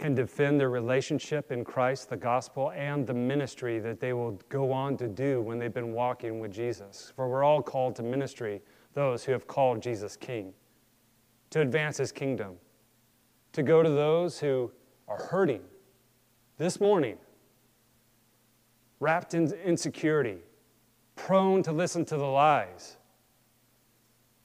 can 0.00 0.16
defend 0.16 0.58
their 0.58 0.68
relationship 0.68 1.52
in 1.52 1.64
Christ, 1.64 2.10
the 2.10 2.16
gospel, 2.16 2.72
and 2.72 3.06
the 3.06 3.14
ministry 3.14 3.78
that 3.78 4.00
they 4.00 4.12
will 4.12 4.32
go 4.48 4.72
on 4.72 4.96
to 4.96 5.06
do 5.06 5.40
when 5.40 5.60
they've 5.60 5.72
been 5.72 5.92
walking 5.92 6.40
with 6.40 6.52
Jesus. 6.52 7.12
For 7.14 7.28
we're 7.28 7.44
all 7.44 7.62
called 7.62 7.94
to 7.94 8.02
ministry, 8.02 8.60
those 8.94 9.22
who 9.22 9.30
have 9.30 9.46
called 9.46 9.80
Jesus 9.80 10.16
King, 10.16 10.52
to 11.50 11.60
advance 11.60 11.96
his 11.98 12.10
kingdom, 12.10 12.56
to 13.52 13.62
go 13.62 13.80
to 13.80 13.90
those 13.90 14.40
who 14.40 14.72
are 15.06 15.22
hurting 15.22 15.62
this 16.58 16.80
morning, 16.80 17.16
wrapped 18.98 19.34
in 19.34 19.52
insecurity, 19.64 20.38
prone 21.14 21.62
to 21.62 21.70
listen 21.70 22.04
to 22.06 22.16
the 22.16 22.26
lies 22.26 22.96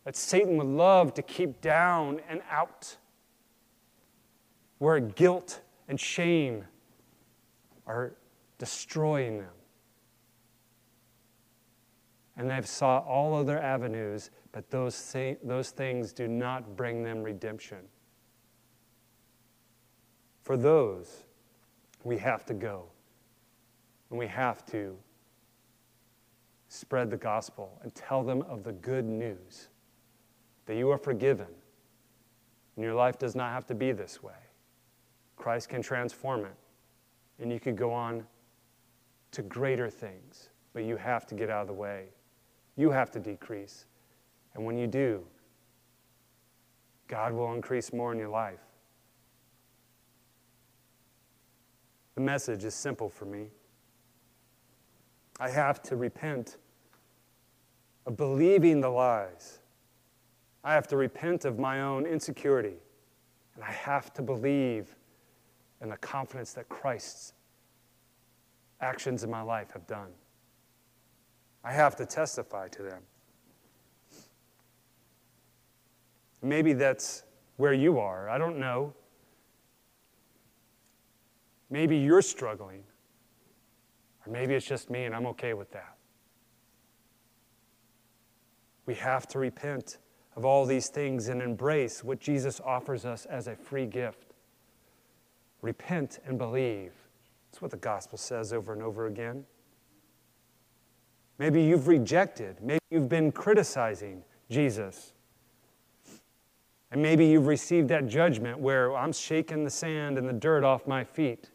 that 0.10 0.16
Satan 0.16 0.58
would 0.58 0.66
love 0.66 1.14
to 1.14 1.22
keep 1.22 1.62
down 1.62 2.20
and 2.28 2.42
out, 2.50 2.98
where 4.80 5.00
guilt 5.00 5.62
and 5.88 6.00
shame 6.00 6.66
are 7.86 8.16
destroying 8.58 9.38
them. 9.38 9.54
And 12.38 12.50
they've 12.50 12.66
sought 12.66 13.06
all 13.06 13.36
other 13.36 13.62
avenues, 13.62 14.32
but 14.52 14.72
those, 14.72 15.16
those 15.44 15.70
things 15.70 16.12
do 16.12 16.28
not 16.28 16.76
bring 16.76 17.04
them 17.04 17.22
redemption. 17.22 17.78
For 20.42 20.58
those, 20.58 21.26
we 22.04 22.18
have 22.18 22.48
to 22.48 22.56
go. 22.56 22.86
And 24.10 24.18
we 24.18 24.26
have 24.26 24.66
to 24.72 24.98
spread 26.68 27.12
the 27.12 27.18
gospel 27.18 27.80
and 27.84 27.94
tell 27.94 28.24
them 28.24 28.42
of 28.50 28.64
the 28.64 28.74
good 28.74 29.06
news 29.06 29.70
that 30.70 30.78
you 30.78 30.92
are 30.92 31.00
forgiven 31.00 31.48
and 32.76 32.86
your 32.86 32.94
life 32.94 33.18
does 33.18 33.36
not 33.36 33.52
have 33.52 33.66
to 33.66 33.74
be 33.74 33.92
this 33.92 34.22
way. 34.22 34.38
Christ 35.36 35.68
can 35.68 35.82
transform 35.82 36.46
it 36.46 36.54
and 37.42 37.52
you 37.52 37.60
could 37.60 37.76
go 37.76 37.92
on 37.92 38.24
to 39.32 39.42
greater 39.42 39.90
things, 39.90 40.50
but 40.74 40.84
you 40.84 40.96
have 40.96 41.26
to 41.26 41.34
get 41.34 41.50
out 41.50 41.62
of 41.62 41.68
the 41.68 41.74
way. 41.74 42.10
You 42.76 42.92
have 42.92 43.10
to 43.12 43.20
decrease. 43.20 43.88
And 44.54 44.64
when 44.64 44.78
you 44.78 44.86
do, 44.86 45.26
God 47.08 47.34
will 47.34 47.52
increase 47.56 47.92
more 47.92 48.12
in 48.12 48.20
your 48.20 48.30
life. 48.30 48.62
The 52.14 52.22
message 52.22 52.64
is 52.64 52.76
simple 52.76 53.10
for 53.10 53.26
me. 53.26 53.48
I 55.40 55.50
have 55.50 55.82
to 55.82 55.96
repent 55.96 56.58
of 58.06 58.16
believing 58.16 58.82
the 58.82 58.90
lies. 58.90 59.59
I 60.64 60.74
have 60.74 60.88
to 60.88 60.98
repent 60.98 61.46
of 61.46 61.58
my 61.58 61.82
own 61.82 62.06
insecurity. 62.06 62.78
And 63.56 63.64
I 63.64 63.72
have 63.72 64.14
to 64.14 64.22
believe 64.22 64.96
in 65.82 65.90
the 65.90 65.98
confidence 65.98 66.54
that 66.54 66.70
Christ's 66.70 67.34
actions 68.82 69.24
in 69.24 69.30
my 69.30 69.42
life 69.42 69.72
have 69.74 69.86
done. 69.88 70.10
I 71.64 71.74
have 71.74 71.96
to 71.98 72.06
testify 72.06 72.70
to 72.70 72.84
them. 72.84 73.02
Maybe 76.42 76.74
that's 76.74 77.24
where 77.58 77.74
you 77.74 78.00
are. 78.00 78.30
I 78.30 78.38
don't 78.38 78.60
know. 78.60 78.94
Maybe 81.70 81.98
you're 81.98 82.22
struggling. 82.22 82.84
Or 84.26 84.32
maybe 84.32 84.54
it's 84.56 84.66
just 84.66 84.90
me 84.90 85.04
and 85.04 85.14
I'm 85.14 85.26
okay 85.28 85.54
with 85.54 85.72
that. 85.72 85.96
We 88.86 88.96
have 88.96 89.28
to 89.28 89.40
repent 89.40 89.98
of 90.40 90.46
all 90.46 90.66
these 90.66 90.88
things 90.88 91.28
and 91.28 91.42
embrace 91.42 92.02
what 92.02 92.18
Jesus 92.22 92.62
offers 92.64 93.04
us 93.04 93.26
as 93.26 93.50
a 93.50 93.58
free 93.58 93.86
gift. 93.86 94.36
Repent 95.62 96.20
and 96.26 96.38
believe. 96.38 96.94
That's 97.52 97.62
what 97.62 97.72
the 97.72 97.78
gospel 97.78 98.18
says 98.18 98.54
over 98.54 98.72
and 98.72 98.82
over 98.82 99.08
again. 99.08 99.44
Maybe 101.40 101.62
you've 101.62 101.90
rejected, 101.90 102.56
maybe 102.62 102.80
you've 102.90 103.10
been 103.10 103.34
criticizing 103.34 104.24
Jesus. 104.50 105.12
And 106.90 107.02
maybe 107.02 107.26
you've 107.26 107.48
received 107.48 107.90
that 107.90 108.08
judgment 108.08 108.60
where 108.60 108.96
I'm 108.96 109.12
shaking 109.12 109.66
the 109.66 109.70
sand 109.70 110.18
and 110.18 110.28
the 110.28 110.34
dirt 110.34 110.64
off 110.64 110.88
my 110.88 111.04
feet. 111.04 111.50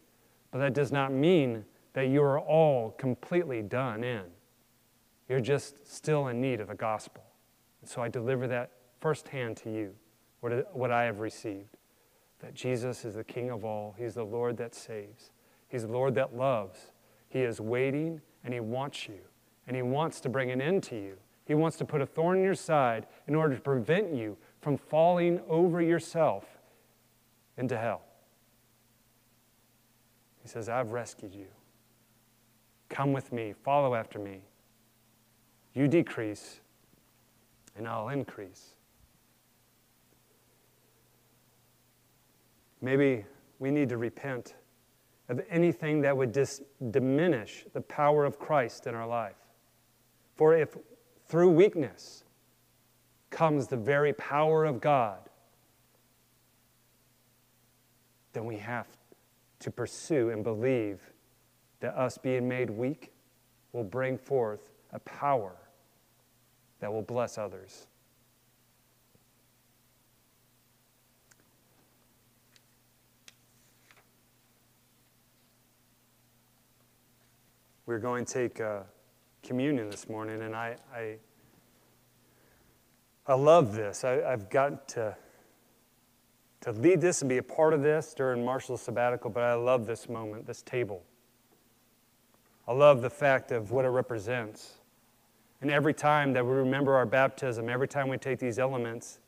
But 0.51 0.59
that 0.59 0.75
does 0.75 0.93
not 0.93 1.11
mean 1.11 1.65
that 1.95 2.09
you 2.09 2.23
are 2.23 2.39
all 2.39 2.91
completely 2.99 3.63
done 3.63 4.05
in. 4.05 4.25
You're 5.31 5.41
just 5.41 5.91
still 5.91 6.29
in 6.29 6.43
need 6.43 6.61
of 6.61 6.69
the 6.69 6.75
gospel. 6.75 7.24
And 7.85 7.89
so 7.91 8.01
I 8.01 8.09
deliver 8.09 8.49
that 8.49 8.71
firsthand 8.99 9.59
to 9.59 9.71
you, 9.71 9.95
what, 10.41 10.75
what 10.75 10.91
I 10.91 11.03
have 11.05 11.21
received. 11.21 11.77
That 12.39 12.55
Jesus 12.55 13.05
is 13.05 13.17
the 13.17 13.25
King 13.25 13.51
of 13.51 13.63
all, 13.63 13.95
He's 13.99 14.15
the 14.15 14.25
Lord 14.25 14.57
that 14.57 14.75
saves, 14.75 15.33
He's 15.69 15.83
the 15.83 15.93
Lord 15.93 16.15
that 16.15 16.35
loves. 16.35 16.93
He 17.29 17.41
is 17.41 17.61
waiting 17.61 18.23
and 18.43 18.55
He 18.55 18.61
wants 18.61 19.07
you, 19.07 19.19
and 19.67 19.77
He 19.77 19.83
wants 19.83 20.19
to 20.21 20.31
bring 20.31 20.51
an 20.51 20.63
end 20.63 20.83
to 20.85 20.97
you. 20.97 21.19
He 21.45 21.55
wants 21.55 21.77
to 21.77 21.85
put 21.85 22.01
a 22.01 22.07
thorn 22.07 22.39
in 22.39 22.43
your 22.43 22.55
side 22.55 23.07
in 23.29 23.35
order 23.35 23.55
to 23.55 23.61
prevent 23.61 24.15
you 24.15 24.39
from 24.63 24.79
falling 24.79 25.43
over 25.47 25.83
yourself 25.83 26.47
into 27.59 27.77
hell. 27.77 28.01
He 30.41 30.49
says, 30.49 30.71
I've 30.71 30.93
rescued 30.93 31.35
you. 31.35 31.49
Come 32.89 33.13
with 33.13 33.31
me, 33.31 33.53
follow 33.63 33.95
after 33.95 34.19
me. 34.19 34.41
You 35.75 35.87
decrease, 35.87 36.61
and 37.77 37.89
I'll 37.89 38.09
increase. 38.09 38.75
Maybe 42.81 43.25
we 43.59 43.71
need 43.71 43.89
to 43.89 43.97
repent 43.97 44.55
of 45.29 45.41
anything 45.49 46.03
that 46.03 46.17
would 46.17 46.33
dis- 46.33 46.63
diminish 46.91 47.65
the 47.73 47.81
power 47.81 48.25
of 48.25 48.39
Christ 48.39 48.87
in 48.87 48.95
our 48.95 49.07
life. 49.07 49.37
For 50.37 50.57
if 50.57 50.77
through 51.27 51.51
weakness 51.51 52.25
comes 53.31 53.67
the 53.67 53.77
very 53.77 54.13
power 54.13 54.65
of 54.65 54.81
God, 54.81 55.19
then 58.33 58.45
we 58.45 58.57
have 58.59 58.87
to 59.61 59.71
pursue 59.71 60.31
and 60.31 60.45
believe 60.45 61.01
that 61.81 61.97
us 61.97 62.19
being 62.19 62.47
made 62.47 62.69
weak 62.69 63.13
will 63.73 63.85
bring 63.85 64.19
forth 64.19 64.71
a 64.93 64.99
power 65.01 65.57
that 66.85 66.93
will 66.93 67.01
bless 67.01 67.39
others. 67.39 67.87
We're 77.87 78.01
going 78.01 78.27
to 78.27 78.31
take 78.35 78.61
uh, 78.61 78.81
communion 79.43 79.89
this 79.89 80.11
morning, 80.11 80.43
and 80.43 80.55
I, 80.55 80.77
I, 80.95 81.17
I 83.27 83.33
love 83.33 83.75
this. 83.75 84.05
I, 84.05 84.21
I've 84.21 84.51
got 84.51 84.87
to, 84.89 85.17
to 86.61 86.73
lead 86.73 87.01
this 87.01 87.23
and 87.23 87.31
be 87.31 87.39
a 87.39 87.43
part 87.43 87.73
of 87.73 87.81
this 87.81 88.13
during 88.13 88.45
Marshall's 88.45 88.83
sabbatical, 88.83 89.31
but 89.31 89.43
I 89.43 89.55
love 89.55 89.87
this 89.87 90.07
moment, 90.07 90.47
this 90.47 90.61
table. 90.61 91.03
I 92.69 92.75
love 92.75 93.01
the 93.01 93.09
fact 93.09 93.53
of 93.53 93.71
what 93.71 93.87
it 93.87 93.89
represents. 93.89 94.75
And 95.65 95.73
every 95.73 95.95
time 95.95 96.35
that 96.35 96.45
we 96.45 96.53
remember 96.53 96.95
our 96.95 97.07
baptism, 97.07 97.71
every 97.71 97.89
time 97.89 98.11
we 98.11 98.19
take 98.19 98.39
these 98.39 98.59
elements, 98.59 99.21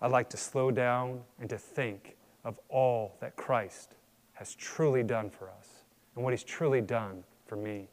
I 0.00 0.06
like 0.06 0.30
to 0.30 0.36
slow 0.36 0.70
down 0.70 1.22
and 1.40 1.50
to 1.50 1.58
think 1.58 2.14
of 2.44 2.60
all 2.68 3.16
that 3.18 3.34
Christ 3.34 3.96
has 4.34 4.54
truly 4.54 5.02
done 5.02 5.30
for 5.30 5.50
us 5.50 5.68
and 6.14 6.22
what 6.22 6.32
he's 6.32 6.44
truly 6.44 6.80
done 6.80 7.24
for 7.44 7.56
me. 7.56 7.88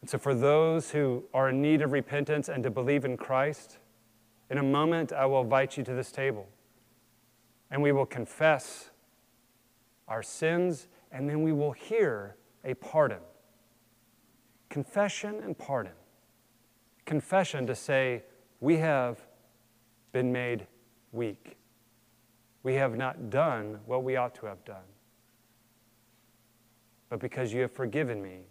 And 0.00 0.08
so, 0.08 0.16
for 0.16 0.32
those 0.32 0.92
who 0.92 1.24
are 1.34 1.48
in 1.48 1.60
need 1.60 1.82
of 1.82 1.90
repentance 1.90 2.48
and 2.48 2.62
to 2.62 2.70
believe 2.70 3.04
in 3.04 3.16
Christ, 3.16 3.78
in 4.48 4.58
a 4.58 4.62
moment 4.62 5.12
I 5.12 5.26
will 5.26 5.40
invite 5.40 5.76
you 5.76 5.82
to 5.82 5.92
this 5.92 6.12
table 6.12 6.48
and 7.68 7.82
we 7.82 7.90
will 7.90 8.06
confess 8.06 8.90
our 10.06 10.22
sins 10.22 10.86
and 11.10 11.28
then 11.28 11.42
we 11.42 11.52
will 11.52 11.72
hear 11.72 12.36
a 12.64 12.74
pardon. 12.74 13.18
Confession 14.70 15.42
and 15.44 15.56
pardon. 15.58 15.92
Confession 17.04 17.66
to 17.66 17.74
say, 17.74 18.22
We 18.60 18.78
have 18.78 19.20
been 20.12 20.32
made 20.32 20.66
weak. 21.12 21.58
We 22.62 22.74
have 22.74 22.96
not 22.96 23.28
done 23.30 23.80
what 23.84 24.04
we 24.04 24.16
ought 24.16 24.34
to 24.36 24.46
have 24.46 24.64
done 24.64 24.84
but 27.10 27.18
because 27.18 27.52
you 27.52 27.60
have 27.60 27.72
forgiven 27.72 28.22
me 28.22 28.46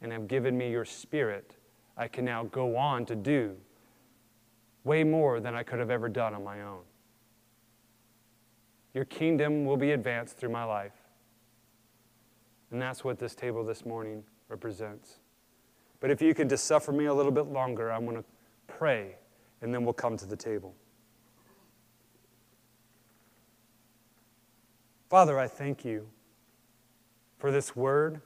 and 0.00 0.12
have 0.12 0.28
given 0.28 0.56
me 0.56 0.70
your 0.70 0.84
spirit, 0.84 1.56
I 1.96 2.06
can 2.06 2.24
now 2.24 2.44
go 2.44 2.76
on 2.76 3.06
to 3.06 3.16
do 3.16 3.56
way 4.84 5.02
more 5.02 5.40
than 5.40 5.54
I 5.54 5.62
could 5.62 5.78
have 5.78 5.90
ever 5.90 6.08
done 6.08 6.34
on 6.34 6.44
my 6.44 6.60
own. 6.60 6.82
Your 8.94 9.06
kingdom 9.06 9.64
will 9.64 9.78
be 9.78 9.92
advanced 9.92 10.36
through 10.36 10.50
my 10.50 10.64
life. 10.64 10.92
And 12.70 12.80
that's 12.80 13.02
what 13.02 13.18
this 13.18 13.34
table 13.34 13.64
this 13.64 13.86
morning 13.86 14.24
represents. 14.48 15.21
But 16.02 16.10
if 16.10 16.20
you 16.20 16.34
could 16.34 16.48
just 16.48 16.64
suffer 16.64 16.90
me 16.90 17.04
a 17.04 17.14
little 17.14 17.30
bit 17.30 17.46
longer, 17.46 17.92
I'm 17.92 18.04
going 18.04 18.16
to 18.16 18.24
pray 18.66 19.14
and 19.60 19.72
then 19.72 19.84
we'll 19.84 19.94
come 19.94 20.16
to 20.16 20.26
the 20.26 20.34
table. 20.34 20.74
Father, 25.08 25.38
I 25.38 25.46
thank 25.46 25.84
you 25.84 26.08
for 27.38 27.52
this 27.52 27.76
word 27.76 28.20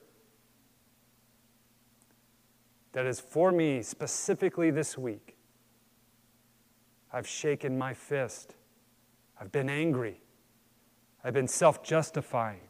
that 2.93 3.05
is 3.05 3.19
for 3.19 3.51
me 3.51 3.83
specifically 3.83 4.71
this 4.71 4.97
week. 4.97 5.37
I've 7.13 7.27
shaken 7.27 7.77
my 7.77 7.93
fist. 7.93 8.55
I've 9.39 9.51
been 9.51 9.69
angry. 9.69 10.19
I've 11.23 11.35
been 11.35 11.47
self 11.47 11.83
justifying. 11.83 12.61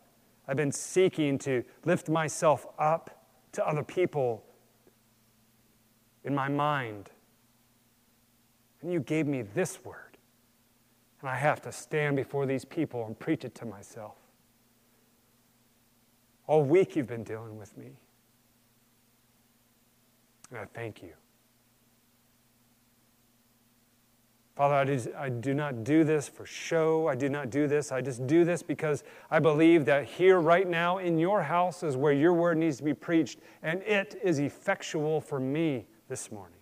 I've 0.49 0.58
been 0.58 0.74
seeking 0.74 1.38
to 1.39 1.64
lift 1.86 2.10
myself 2.10 2.68
up 2.78 3.26
to 3.53 3.66
other 3.66 3.84
people 3.84 4.43
in 6.28 6.36
my 6.36 6.49
mind. 6.49 7.09
And 8.82 8.91
you 8.91 8.99
gave 8.99 9.25
me 9.25 9.41
this 9.41 9.84
word. 9.84 10.17
And 11.21 11.30
I 11.30 11.36
have 11.36 11.61
to 11.63 11.71
stand 11.71 12.15
before 12.15 12.45
these 12.45 12.65
people 12.65 13.05
and 13.07 13.17
preach 13.17 13.43
it 13.43 13.55
to 13.55 13.65
myself. 13.65 14.17
All 16.45 16.63
week 16.63 16.95
you've 16.95 17.07
been 17.07 17.23
dealing 17.23 17.57
with 17.57 17.75
me. 17.78 17.93
And 20.51 20.59
I 20.59 20.65
thank 20.65 21.01
you. 21.01 21.13
Father, 24.55 24.75
I 24.75 24.86
do, 24.86 25.13
I 25.17 25.30
do, 25.30 25.53
not 25.53 25.84
do 25.84 26.03
this 26.03 26.28
for 26.28 26.45
show. 26.45 27.07
I 27.07 27.15
do 27.15 27.30
not 27.30 27.49
do 27.49 27.67
this. 27.67 27.91
I 27.91 28.01
just 28.01 28.25
do 28.28 28.43
this 28.43 28.63
because 28.63 29.03
I 29.30 29.39
believe 29.39 29.86
that 29.86 30.05
here, 30.05 30.39
right 30.39 30.67
now, 30.67 30.97
in 30.97 31.19
your 31.19 31.43
house 31.43 31.84
is 31.84 31.95
where 31.95 32.13
your 32.13 32.34
word 32.34 32.57
needs 32.57 32.78
to 32.78 32.84
be 32.84 32.93
preached, 32.93 33.39
and 33.61 33.82
it 33.84 34.19
is 34.23 34.39
effectual 34.39 35.21
for 35.21 35.39
me 35.39 35.86
this 36.08 36.32
morning. 36.32 36.60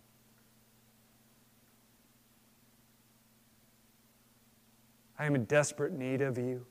I 5.17 5.25
am 5.25 5.35
in 5.35 5.45
desperate 5.45 5.93
need 5.93 6.21
of 6.21 6.37
you. 6.37 6.65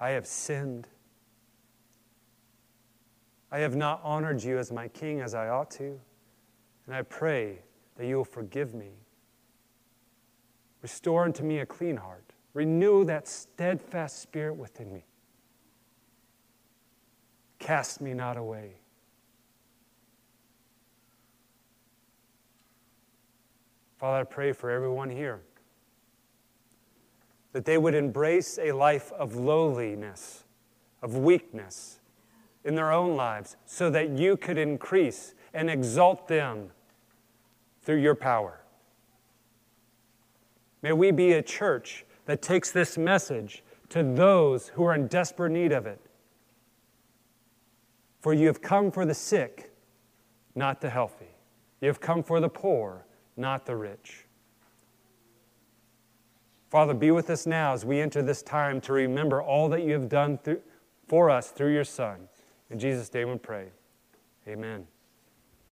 I 0.00 0.10
have 0.10 0.26
sinned. 0.26 0.88
I 3.50 3.58
have 3.58 3.76
not 3.76 4.00
honored 4.02 4.42
you 4.42 4.58
as 4.58 4.72
my 4.72 4.88
king 4.88 5.20
as 5.20 5.34
I 5.34 5.48
ought 5.48 5.70
to. 5.72 6.00
And 6.86 6.94
I 6.94 7.02
pray 7.02 7.60
that 7.96 8.06
you 8.06 8.16
will 8.16 8.24
forgive 8.24 8.74
me. 8.74 8.92
Restore 10.82 11.24
unto 11.24 11.42
me 11.42 11.58
a 11.58 11.66
clean 11.66 11.96
heart. 11.96 12.32
Renew 12.54 13.04
that 13.04 13.28
steadfast 13.28 14.20
spirit 14.20 14.54
within 14.54 14.92
me. 14.92 15.04
Cast 17.58 18.00
me 18.00 18.14
not 18.14 18.36
away. 18.36 18.74
Father, 23.98 24.20
I 24.20 24.24
pray 24.24 24.52
for 24.52 24.70
everyone 24.70 25.10
here 25.10 25.40
that 27.52 27.64
they 27.64 27.78
would 27.78 27.94
embrace 27.94 28.58
a 28.62 28.70
life 28.72 29.10
of 29.12 29.34
lowliness, 29.34 30.44
of 31.02 31.16
weakness 31.16 31.98
in 32.64 32.74
their 32.74 32.92
own 32.92 33.16
lives, 33.16 33.56
so 33.66 33.90
that 33.90 34.10
you 34.10 34.36
could 34.36 34.58
increase 34.58 35.34
and 35.52 35.68
exalt 35.68 36.28
them 36.28 36.70
through 37.82 37.96
your 37.96 38.14
power. 38.14 38.60
May 40.82 40.92
we 40.92 41.10
be 41.10 41.32
a 41.32 41.42
church 41.42 42.04
that 42.26 42.42
takes 42.42 42.70
this 42.70 42.96
message 42.96 43.64
to 43.88 44.02
those 44.02 44.68
who 44.68 44.84
are 44.84 44.94
in 44.94 45.08
desperate 45.08 45.50
need 45.50 45.72
of 45.72 45.86
it. 45.86 46.00
For 48.20 48.34
you 48.34 48.46
have 48.46 48.60
come 48.60 48.90
for 48.90 49.04
the 49.04 49.14
sick, 49.14 49.72
not 50.54 50.80
the 50.80 50.90
healthy. 50.90 51.34
You 51.80 51.88
have 51.88 52.00
come 52.00 52.22
for 52.22 52.40
the 52.40 52.48
poor, 52.48 53.06
not 53.36 53.64
the 53.64 53.76
rich. 53.76 54.24
Father, 56.70 56.92
be 56.92 57.10
with 57.10 57.30
us 57.30 57.46
now 57.46 57.72
as 57.72 57.84
we 57.84 58.00
enter 58.00 58.20
this 58.20 58.42
time 58.42 58.80
to 58.82 58.92
remember 58.92 59.40
all 59.40 59.68
that 59.70 59.82
you 59.82 59.92
have 59.92 60.08
done 60.08 60.38
through, 60.38 60.60
for 61.06 61.30
us 61.30 61.50
through 61.50 61.72
your 61.72 61.84
Son. 61.84 62.28
In 62.70 62.78
Jesus' 62.78 63.12
name 63.14 63.30
we 63.30 63.38
pray. 63.38 63.68
Amen. 64.46 64.86